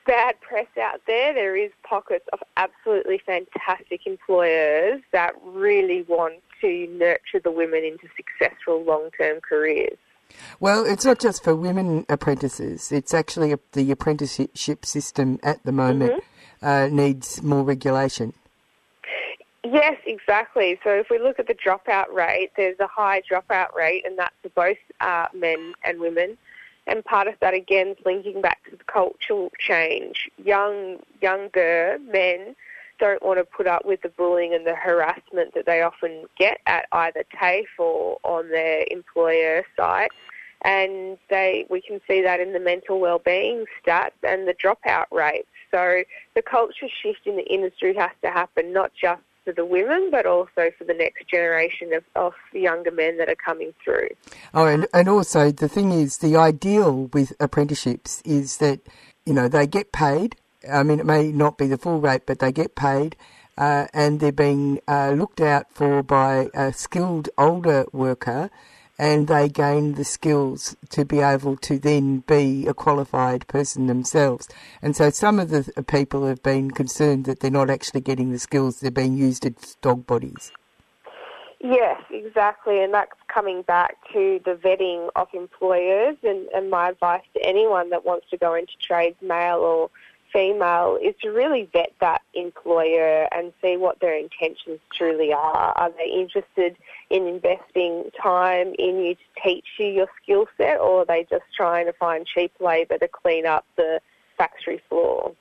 bad 0.06 0.40
press 0.42 0.68
out 0.82 1.02
there, 1.08 1.34
there 1.34 1.56
is 1.56 1.72
pockets 1.84 2.26
of 2.34 2.40
absolutely 2.58 3.22
fantastic 3.26 4.06
employers 4.06 5.02
that 5.12 5.34
really 5.44 6.04
want 6.04 6.36
to 6.62 6.88
nurture 6.88 7.40
the 7.42 7.52
women 7.52 7.84
into 7.84 8.08
successful 8.16 8.84
long-term 8.84 9.40
careers. 9.42 9.98
Well, 10.60 10.86
it's 10.86 11.06
not 11.06 11.20
just 11.20 11.44
for 11.44 11.56
women 11.56 12.06
apprentices. 12.08 12.92
It's 12.92 13.14
actually 13.14 13.52
a, 13.52 13.60
the 13.72 13.90
apprenticeship 13.90 14.86
system 14.86 15.40
at 15.42 15.64
the 15.64 15.72
moment. 15.72 16.12
Mm-hmm 16.12 16.39
uh, 16.62 16.88
needs 16.92 17.42
more 17.42 17.64
regulation. 17.64 18.34
Yes, 19.64 19.98
exactly. 20.06 20.80
So 20.84 20.92
if 20.92 21.10
we 21.10 21.20
look 21.20 21.38
at 21.38 21.48
the 21.48 21.54
dropout 21.54 22.12
rate, 22.14 22.52
there's 22.56 22.80
a 22.80 22.88
high 22.88 23.22
dropout 23.30 23.76
rate, 23.76 24.06
and 24.06 24.18
that's 24.18 24.34
for 24.42 24.50
both 24.50 24.78
uh, 25.02 25.28
men 25.34 25.74
and 25.84 26.00
women. 26.00 26.38
And 26.88 27.06
part 27.06 27.28
of 27.28 27.36
that, 27.42 27.54
again, 27.54 27.90
is 27.90 27.98
linking 28.06 28.42
back 28.42 28.64
to 28.70 28.76
the 28.76 28.84
cultural 28.86 29.52
change. 29.60 30.30
Young, 30.44 30.98
younger 31.22 32.00
men 32.02 32.56
don't 33.00 33.22
want 33.22 33.38
to 33.38 33.46
put 33.46 33.68
up 33.68 33.86
with 33.86 34.02
the 34.02 34.10
bullying 34.10 34.54
and 34.54 34.66
the 34.66 34.76
harassment 34.76 35.54
that 35.54 35.66
they 35.66 35.82
often 35.82 36.26
get 36.38 36.60
at 36.66 36.86
either 36.92 37.24
TAFE 37.40 37.68
or 37.78 38.18
on 38.24 38.50
their 38.50 38.86
employer 38.90 39.64
site. 39.78 40.12
And 40.64 41.18
they, 41.30 41.66
we 41.70 41.82
can 41.82 42.02
see 42.08 42.22
that 42.22 42.40
in 42.40 42.54
the 42.54 42.60
mental 42.60 43.00
well-being 43.00 43.66
stats 43.82 44.12
and 44.24 44.48
the 44.48 44.54
dropout 44.54 45.06
rates. 45.12 45.48
So 45.72 46.04
the 46.36 46.42
culture 46.42 46.88
shift 47.02 47.26
in 47.26 47.36
the 47.36 47.46
industry 47.46 47.96
has 47.96 48.12
to 48.24 48.32
happen 48.32 48.74
not 48.74 48.92
just 49.00 49.22
for 49.46 49.54
the 49.54 49.66
women, 49.66 50.10
but 50.12 50.26
also 50.26 50.72
for 50.78 50.84
the 50.86 50.94
next 50.94 51.28
generation 51.28 51.94
of, 51.94 52.04
of 52.16 52.34
younger 52.54 52.92
men 52.92 53.18
that 53.18 53.30
are 53.30 53.36
coming 53.36 53.74
through. 53.84 54.10
Oh, 54.54 54.66
and, 54.66 54.88
and 54.94 55.08
also 55.08 55.52
the 55.52 55.70
thing 55.70 55.92
is, 55.92 56.18
the 56.18 56.36
ideal 56.36 57.10
with 57.14 57.34
apprenticeships 57.40 58.22
is 58.26 58.58
that, 58.58 58.80
you 59.26 59.34
know, 59.34 59.48
they 59.48 59.68
get 59.68 59.92
paid. 59.92 60.36
I 60.72 60.84
mean, 60.84 61.00
it 61.00 61.06
may 61.06 61.32
not 61.32 61.58
be 61.58 61.68
the 61.68 61.78
full 61.78 62.00
rate, 62.02 62.26
but 62.26 62.40
they 62.40 62.52
get 62.52 62.76
paid. 62.76 63.16
Uh, 63.58 63.88
and 63.94 64.20
they're 64.20 64.32
being 64.32 64.80
uh, 64.88 65.12
looked 65.12 65.42
out 65.42 65.66
for 65.72 66.02
by 66.02 66.50
a 66.54 66.72
skilled 66.72 67.28
older 67.38 67.86
worker 67.92 68.50
and 69.00 69.30
they 69.30 69.48
gain 69.48 69.94
the 69.94 70.04
skills 70.04 70.76
to 70.90 71.06
be 71.06 71.22
able 71.22 71.56
to 71.56 71.80
then 71.80 72.20
be 72.28 72.68
a 72.68 72.74
qualified 72.74 73.48
person 73.48 73.88
themselves. 73.88 74.50
And 74.82 74.94
so 74.96 75.10
some 75.10 75.40
of 75.40 75.50
the 75.50 75.84
people 75.88 76.28
have 76.28 76.44
been 76.44 76.70
concerned 76.70 77.24
that 77.26 77.40
they're 77.40 77.50
not 77.50 77.70
actually 77.70 78.02
getting 78.02 78.32
the 78.32 78.40
skills, 78.40 78.82
they're 78.82 78.92
being 78.92 79.16
used 79.18 79.46
as 79.46 79.76
dog 79.82 80.06
bodies. 80.06 80.52
Yes, 81.62 82.02
exactly, 82.10 82.82
and 82.84 82.94
that's 82.94 83.12
coming 83.28 83.64
back 83.64 83.98
to 84.14 84.40
the 84.46 84.56
vetting 84.56 85.10
of 85.16 85.28
employers. 85.34 86.16
And, 86.24 86.48
and 86.50 86.70
my 86.70 86.90
advice 86.90 87.24
to 87.34 87.46
anyone 87.46 87.90
that 87.92 88.06
wants 88.06 88.30
to 88.32 88.38
go 88.38 88.54
into 88.54 88.74
trades, 88.86 89.18
male 89.22 89.60
or 89.60 89.90
female 90.32 90.98
is 91.02 91.16
to 91.22 91.30
really 91.30 91.70
vet 91.72 91.94
that 92.00 92.22
employer 92.34 93.28
and 93.32 93.54
see 93.62 93.78
what 93.78 94.00
their 94.00 94.16
intentions 94.18 94.80
truly 94.94 95.34
are. 95.34 95.74
Are 95.78 95.92
they 95.92 96.12
interested 96.12 96.76
in 97.10 97.28
investing 97.28 98.12
time 98.22 98.74
in 98.78 99.04
you 99.04 99.16
to 99.16 99.22
teach 99.44 99.66
you 99.78 99.88
your 99.88 100.08
skill 100.22 100.48
set, 100.58 100.80
or 100.80 101.02
are 101.02 101.06
they 101.06 101.26
just 101.30 101.46
trying 101.56 101.86
to 101.88 101.94
find 101.94 102.26
cheap 102.26 102.52
labour 102.60 102.98
to 102.98 103.08
clean 103.08 103.46
up 103.46 103.66
the 103.76 104.00
factory 104.38 104.82
floor? 104.90 105.34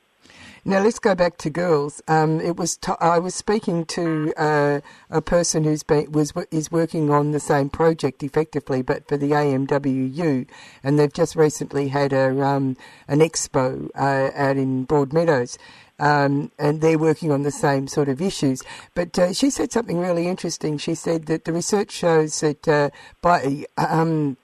Now 0.68 0.81
let's 0.81 0.98
go 0.98 1.14
back 1.14 1.38
to 1.38 1.48
girls. 1.48 2.02
Um, 2.09 2.42
it 2.42 2.59
was 2.59 2.76
t- 2.76 2.92
I 3.00 3.18
was 3.18 3.35
speaking 3.35 3.87
to 3.87 4.35
uh, 4.37 4.81
a 5.09 5.22
person 5.22 5.64
who's 5.64 5.83
been 5.83 6.12
was 6.12 6.35
is 6.50 6.70
working 6.70 7.11
on 7.11 7.31
the 7.31 7.40
same 7.40 7.70
project 7.70 8.22
effectively, 8.22 8.83
but 8.83 9.09
for 9.09 9.16
the 9.16 9.31
AMWU, 9.31 10.46
and 10.85 10.98
they've 10.98 11.11
just 11.11 11.37
recently 11.37 11.88
had 11.88 12.12
a 12.12 12.38
um, 12.42 12.76
an 13.09 13.20
expo 13.20 13.88
uh, 13.94 14.31
out 14.35 14.59
in 14.59 14.87
Broadmeadows. 14.87 15.57
Um, 15.98 16.52
and 16.59 16.83
they're 16.83 16.98
working 16.98 17.33
on 17.33 17.44
the 17.44 17.50
same 17.50 17.88
sort 17.88 18.11
of 18.11 18.20
issues. 18.20 18.62
But 18.94 19.18
uh, 19.18 19.33
she 19.33 19.48
said 19.48 19.72
something 19.72 19.98
really 19.98 20.28
interesting. 20.28 20.76
She 20.76 20.94
said 20.94 21.24
that 21.26 21.46
the 21.46 21.52
research 21.54 21.92
shows 21.92 22.40
that 22.40 22.68
uh, 22.68 22.90
by 23.22 23.64
um, 23.78 24.37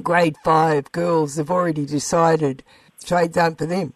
grade 0.00 0.36
five, 0.44 0.92
girls 0.92 1.38
have 1.38 1.50
already 1.50 1.86
decided 1.86 2.62
trades 3.04 3.36
aren't 3.36 3.58
for 3.58 3.66
them. 3.66 3.94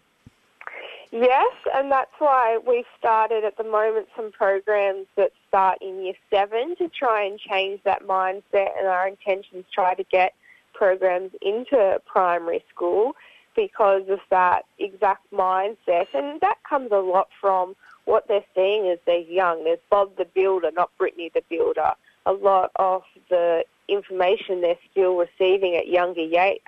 Yes, 1.17 1.53
and 1.73 1.89
that's 1.89 2.11
why 2.19 2.59
we've 2.67 2.83
started 2.99 3.45
at 3.45 3.55
the 3.55 3.63
moment 3.63 4.09
some 4.17 4.33
programs 4.33 5.07
that 5.15 5.31
start 5.47 5.77
in 5.81 6.03
year 6.03 6.13
seven 6.29 6.75
to 6.75 6.89
try 6.89 7.23
and 7.23 7.39
change 7.39 7.79
that 7.85 8.05
mindset, 8.05 8.77
and 8.77 8.85
our 8.85 9.07
intentions 9.07 9.63
try 9.73 9.93
to 9.93 10.03
get 10.11 10.33
programs 10.73 11.31
into 11.41 12.01
primary 12.05 12.65
school 12.69 13.15
because 13.55 14.01
of 14.09 14.19
that 14.29 14.65
exact 14.77 15.31
mindset, 15.31 16.07
and 16.13 16.41
that 16.41 16.57
comes 16.69 16.91
a 16.91 16.97
lot 16.97 17.29
from 17.39 17.77
what 18.03 18.27
they're 18.27 18.43
seeing 18.53 18.89
as 18.89 18.99
they're 19.05 19.19
young. 19.19 19.63
There's 19.63 19.79
Bob 19.89 20.17
the 20.17 20.25
Builder, 20.25 20.71
not 20.75 20.91
Brittany 20.97 21.31
the 21.33 21.43
Builder. 21.49 21.93
A 22.25 22.33
lot 22.33 22.71
of 22.75 23.03
the 23.29 23.63
information 23.87 24.61
they're 24.61 24.77
still 24.91 25.15
receiving 25.17 25.75
at 25.75 25.87
younger 25.87 26.21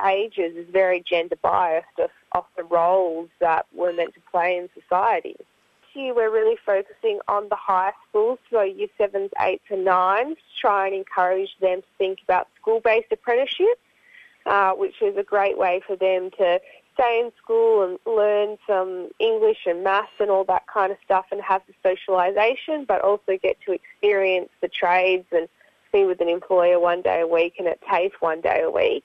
ages 0.06 0.56
is 0.56 0.68
very 0.72 1.04
gender 1.08 1.36
biased 1.42 1.88
off, 2.00 2.12
off 2.34 2.46
the 2.56 2.64
roles 2.64 3.30
that 3.40 3.66
we're 3.74 3.94
meant 3.94 4.14
to 4.14 4.22
play 4.32 4.58
in 4.58 4.70
society. 4.80 5.36
Here 5.94 6.14
we're 6.14 6.32
really 6.32 6.58
focusing 6.64 7.20
on 7.28 7.50
the 7.50 7.56
high 7.56 7.92
schools, 8.10 8.40
so 8.52 8.62
year 8.62 8.88
7s, 9.00 9.32
8s 9.40 9.60
and 9.70 9.88
9s, 9.88 10.36
to 10.36 10.36
try 10.60 10.88
and 10.88 10.96
encourage 10.96 11.50
them 11.60 11.82
to 11.82 11.88
think 11.98 12.20
about 12.24 12.48
school-based 12.62 13.12
apprenticeships, 13.12 13.82
uh, 14.46 14.74
which 14.74 15.02
is 15.02 15.18
a 15.18 15.24
great 15.24 15.58
way 15.58 15.82
for 15.88 15.96
them 15.96 16.30
to 16.38 16.60
stay 16.94 17.22
in 17.24 17.32
school 17.42 17.84
and 17.84 18.00
learn 18.06 18.58
some 18.68 19.10
English 19.20 19.60
and 19.66 19.84
maths 19.84 20.12
and 20.20 20.30
all 20.30 20.44
that 20.44 20.66
kind 20.68 20.92
of 20.92 20.98
stuff 21.04 21.26
and 21.32 21.42
have 21.42 21.62
the 21.68 21.90
socialisation, 21.90 22.86
but 22.86 23.02
also 23.02 23.38
get 23.42 23.58
to 23.66 23.72
experience 23.72 24.50
the 24.62 24.68
trades 24.68 25.26
and 25.32 25.48
with 25.94 26.22
an 26.22 26.30
employer 26.30 26.80
one 26.80 27.02
day 27.02 27.22
a 27.22 27.28
week 27.28 27.56
and 27.60 27.68
at 27.68 27.82
TAFE 27.82 28.14
one 28.20 28.42
day 28.42 28.62
a 28.64 28.70
week. 28.70 29.04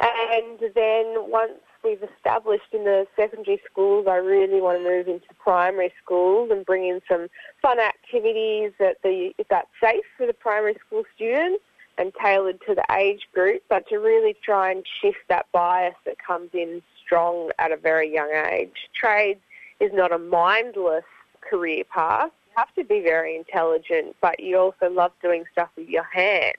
And 0.00 0.58
then 0.74 1.30
once 1.30 1.60
we've 1.84 2.02
established 2.02 2.72
in 2.72 2.84
the 2.84 3.06
secondary 3.16 3.60
schools, 3.70 4.06
I 4.08 4.16
really 4.16 4.60
want 4.60 4.78
to 4.78 4.84
move 4.84 5.08
into 5.08 5.26
primary 5.38 5.92
schools 6.02 6.50
and 6.50 6.64
bring 6.64 6.86
in 6.86 7.00
some 7.08 7.28
fun 7.60 7.78
activities 7.78 8.72
that 8.78 8.96
the 9.02 9.34
that's 9.50 9.68
safe 9.82 10.04
for 10.16 10.26
the 10.26 10.32
primary 10.32 10.76
school 10.86 11.04
students 11.14 11.62
and 11.98 12.12
tailored 12.14 12.60
to 12.66 12.74
the 12.74 12.84
age 12.92 13.28
group, 13.34 13.62
but 13.68 13.86
to 13.88 13.96
really 13.98 14.34
try 14.42 14.70
and 14.70 14.84
shift 15.02 15.18
that 15.28 15.46
bias 15.52 15.94
that 16.06 16.16
comes 16.18 16.48
in 16.54 16.80
strong 17.04 17.50
at 17.58 17.72
a 17.72 17.76
very 17.76 18.12
young 18.12 18.30
age. 18.50 18.88
Trades 18.94 19.40
is 19.80 19.90
not 19.92 20.12
a 20.12 20.18
mindless 20.18 21.04
career 21.42 21.84
path. 21.84 22.30
You 22.50 22.56
have 22.56 22.74
to 22.74 22.84
be 22.84 23.00
very 23.00 23.36
intelligent, 23.36 24.16
but 24.20 24.40
you 24.40 24.58
also 24.58 24.90
love 24.90 25.12
doing 25.22 25.44
stuff 25.52 25.68
with 25.76 25.88
your 25.88 26.02
hands. 26.02 26.56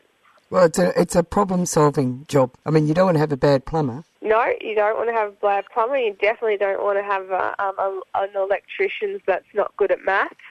Well, 0.49 0.65
it's 0.65 0.79
a 0.79 0.99
it's 0.99 1.15
a 1.15 1.23
problem 1.23 1.65
solving 1.65 2.25
job. 2.27 2.51
I 2.65 2.71
mean, 2.71 2.87
you 2.87 2.93
don't 2.93 3.05
want 3.05 3.15
to 3.15 3.19
have 3.19 3.31
a 3.31 3.37
bad 3.37 3.65
plumber. 3.65 4.03
No, 4.21 4.45
you 4.61 4.75
don't 4.75 4.97
want 4.97 5.09
to 5.09 5.13
have 5.13 5.29
a 5.29 5.41
bad 5.41 5.65
plumber. 5.73 5.97
You 5.97 6.13
definitely 6.13 6.57
don't 6.57 6.83
want 6.83 6.97
to 6.99 7.03
have 7.03 7.29
a, 7.29 7.63
um, 7.63 7.75
a, 7.79 8.01
an 8.15 8.29
electrician 8.35 9.19
that's 9.25 9.45
not 9.53 9.75
good 9.77 9.91
at 9.91 10.03
maths. 10.05 10.35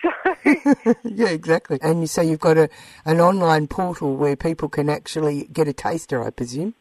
So. 0.00 0.36
yeah, 1.02 1.30
exactly. 1.30 1.80
And 1.82 2.08
so 2.08 2.22
you've 2.22 2.38
got 2.38 2.56
a 2.56 2.68
an 3.04 3.20
online 3.20 3.66
portal 3.66 4.14
where 4.16 4.36
people 4.36 4.68
can 4.68 4.88
actually 4.88 5.48
get 5.52 5.66
a 5.66 5.72
taster, 5.72 6.22
I 6.22 6.30
presume. 6.30 6.74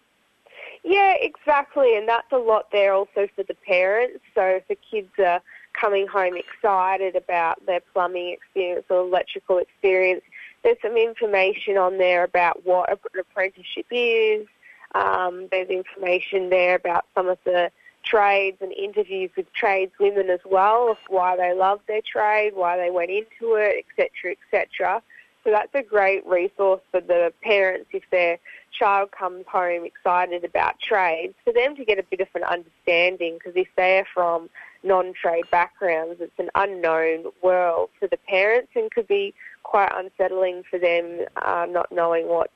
Yeah, 0.83 1.15
exactly, 1.19 1.97
and 1.97 2.07
that's 2.07 2.31
a 2.31 2.37
lot 2.37 2.67
there 2.71 2.93
also 2.93 3.27
for 3.35 3.43
the 3.43 3.55
parents. 3.65 4.19
So 4.35 4.41
if 4.41 4.67
the 4.67 4.77
kids 4.91 5.09
are 5.17 5.41
coming 5.79 6.07
home 6.07 6.35
excited 6.35 7.15
about 7.15 7.65
their 7.65 7.81
plumbing 7.93 8.29
experience 8.29 8.85
or 8.89 8.99
electrical 8.99 9.57
experience, 9.59 10.23
there's 10.63 10.77
some 10.81 10.97
information 10.97 11.77
on 11.77 11.97
there 11.97 12.23
about 12.23 12.65
what 12.65 12.91
an 12.91 12.97
apprenticeship 13.19 13.85
is. 13.91 14.47
Um, 14.95 15.47
there's 15.51 15.69
information 15.69 16.49
there 16.49 16.75
about 16.75 17.05
some 17.15 17.27
of 17.27 17.37
the 17.45 17.71
trades 18.03 18.57
and 18.61 18.71
interviews 18.73 19.29
with 19.35 19.45
tradeswomen 19.53 20.29
as 20.29 20.39
well 20.45 20.89
of 20.89 20.97
why 21.09 21.35
they 21.35 21.53
love 21.53 21.81
their 21.87 22.01
trade, 22.01 22.51
why 22.55 22.77
they 22.77 22.89
went 22.89 23.11
into 23.11 23.55
it, 23.55 23.85
etc., 23.97 24.35
etc. 24.53 25.01
So 25.43 25.51
that's 25.51 25.73
a 25.75 25.83
great 25.83 26.25
resource 26.25 26.81
for 26.91 26.99
the 26.99 27.31
parents 27.41 27.89
if 27.93 28.03
their 28.11 28.37
child 28.71 29.11
comes 29.11 29.45
home 29.47 29.85
excited 29.85 30.43
about 30.43 30.79
trades, 30.79 31.35
for 31.43 31.53
them 31.53 31.75
to 31.77 31.85
get 31.85 31.99
a 31.99 32.03
bit 32.03 32.19
of 32.19 32.27
an 32.35 32.43
understanding 32.43 33.37
because 33.37 33.53
if 33.55 33.67
they're 33.77 34.05
from 34.13 34.49
non-trade 34.83 35.45
backgrounds, 35.51 36.21
it's 36.21 36.37
an 36.39 36.49
unknown 36.55 37.25
world 37.41 37.89
for 37.99 38.07
the 38.07 38.17
parents 38.17 38.71
and 38.75 38.91
could 38.91 39.07
be 39.07 39.33
quite 39.63 39.91
unsettling 39.93 40.63
for 40.69 40.79
them 40.79 41.25
uh, 41.37 41.65
not 41.69 41.91
knowing 41.91 42.27
what 42.27 42.51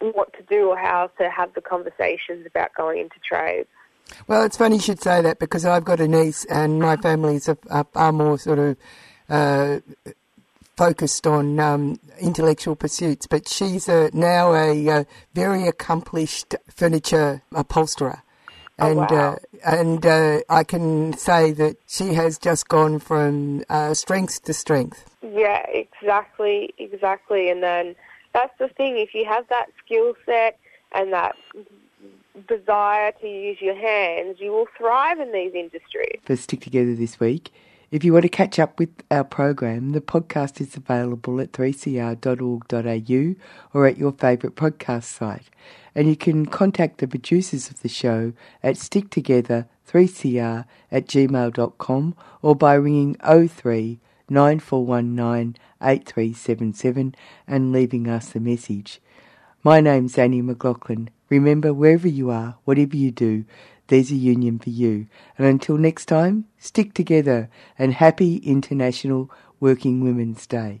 what 0.00 0.32
to 0.32 0.42
do 0.44 0.68
or 0.68 0.78
how 0.78 1.10
to 1.18 1.28
have 1.28 1.52
the 1.54 1.60
conversations 1.60 2.46
about 2.46 2.70
going 2.74 3.00
into 3.00 3.16
trade. 3.20 3.66
Well, 4.26 4.44
it's 4.44 4.56
funny 4.56 4.76
you 4.76 4.82
should 4.82 5.02
say 5.02 5.20
that 5.20 5.38
because 5.38 5.64
I've 5.64 5.84
got 5.84 6.00
a 6.00 6.08
niece 6.08 6.44
and 6.46 6.80
my 6.80 6.96
family's 6.96 7.48
are, 7.48 7.86
are 7.94 8.12
more 8.12 8.38
sort 8.38 8.58
of 8.58 8.76
uh, 9.28 9.80
focused 10.76 11.26
on 11.26 11.60
um, 11.60 12.00
intellectual 12.20 12.74
pursuits, 12.74 13.26
but 13.26 13.46
she's 13.46 13.88
a, 13.88 14.10
now 14.14 14.54
a, 14.54 14.86
a, 14.88 15.06
very 15.34 15.68
accomplished 15.68 16.54
furniture 16.68 17.42
upholsterer. 17.54 18.22
Oh, 18.80 18.90
and 18.90 18.98
oh, 18.98 19.14
wow. 19.14 19.38
uh, 19.64 19.76
and 19.76 20.06
uh, 20.06 20.40
I 20.48 20.64
can 20.64 21.12
say 21.16 21.52
that 21.52 21.76
she 21.86 22.14
has 22.14 22.38
just 22.38 22.68
gone 22.68 22.98
from 22.98 23.64
uh, 23.68 23.94
strength 23.94 24.44
to 24.44 24.54
strength. 24.54 25.04
Yeah, 25.22 25.64
exactly, 25.68 26.74
exactly. 26.78 27.50
And 27.50 27.62
then 27.62 27.94
that's 28.32 28.56
the 28.58 28.68
thing: 28.68 28.96
if 28.98 29.14
you 29.14 29.26
have 29.26 29.46
that 29.48 29.66
skill 29.84 30.14
set 30.24 30.58
and 30.92 31.12
that 31.12 31.36
desire 32.48 33.12
to 33.20 33.28
use 33.28 33.58
your 33.60 33.76
hands, 33.76 34.36
you 34.40 34.50
will 34.50 34.68
thrive 34.78 35.20
in 35.20 35.32
these 35.32 35.52
industries. 35.54 36.20
For 36.24 36.36
Stick 36.36 36.60
Together 36.60 36.94
this 36.94 37.20
week, 37.20 37.50
if 37.90 38.04
you 38.04 38.12
want 38.12 38.22
to 38.22 38.28
catch 38.28 38.60
up 38.60 38.78
with 38.78 38.90
our 39.10 39.24
program, 39.24 39.90
the 39.90 40.00
podcast 40.00 40.60
is 40.60 40.76
available 40.76 41.40
at 41.40 41.50
3cr.org.au 41.52 43.34
or 43.74 43.86
at 43.86 43.98
your 43.98 44.12
favourite 44.12 44.54
podcast 44.54 45.04
site. 45.04 45.50
And 45.92 46.08
you 46.08 46.14
can 46.14 46.46
contact 46.46 46.98
the 46.98 47.08
producers 47.08 47.68
of 47.68 47.82
the 47.82 47.88
show 47.88 48.32
at 48.62 48.76
sticktogether3cr 48.76 50.64
at 50.92 51.06
gmail.com 51.06 52.16
or 52.42 52.54
by 52.54 52.74
ringing 52.74 53.16
03 53.16 53.98
9419 54.28 55.56
8377 55.82 57.14
and 57.48 57.72
leaving 57.72 58.08
us 58.08 58.36
a 58.36 58.40
message. 58.40 59.00
My 59.64 59.80
name's 59.80 60.16
Annie 60.16 60.42
McLaughlin. 60.42 61.10
Remember, 61.28 61.74
wherever 61.74 62.06
you 62.06 62.30
are, 62.30 62.56
whatever 62.64 62.96
you 62.96 63.10
do, 63.10 63.44
there's 63.90 64.10
a 64.10 64.16
union 64.16 64.58
for 64.58 64.70
you. 64.70 65.06
And 65.36 65.46
until 65.46 65.76
next 65.76 66.06
time, 66.06 66.46
stick 66.58 66.94
together 66.94 67.50
and 67.78 67.92
happy 67.92 68.36
International 68.36 69.30
Working 69.58 70.02
Women's 70.02 70.46
Day. 70.46 70.80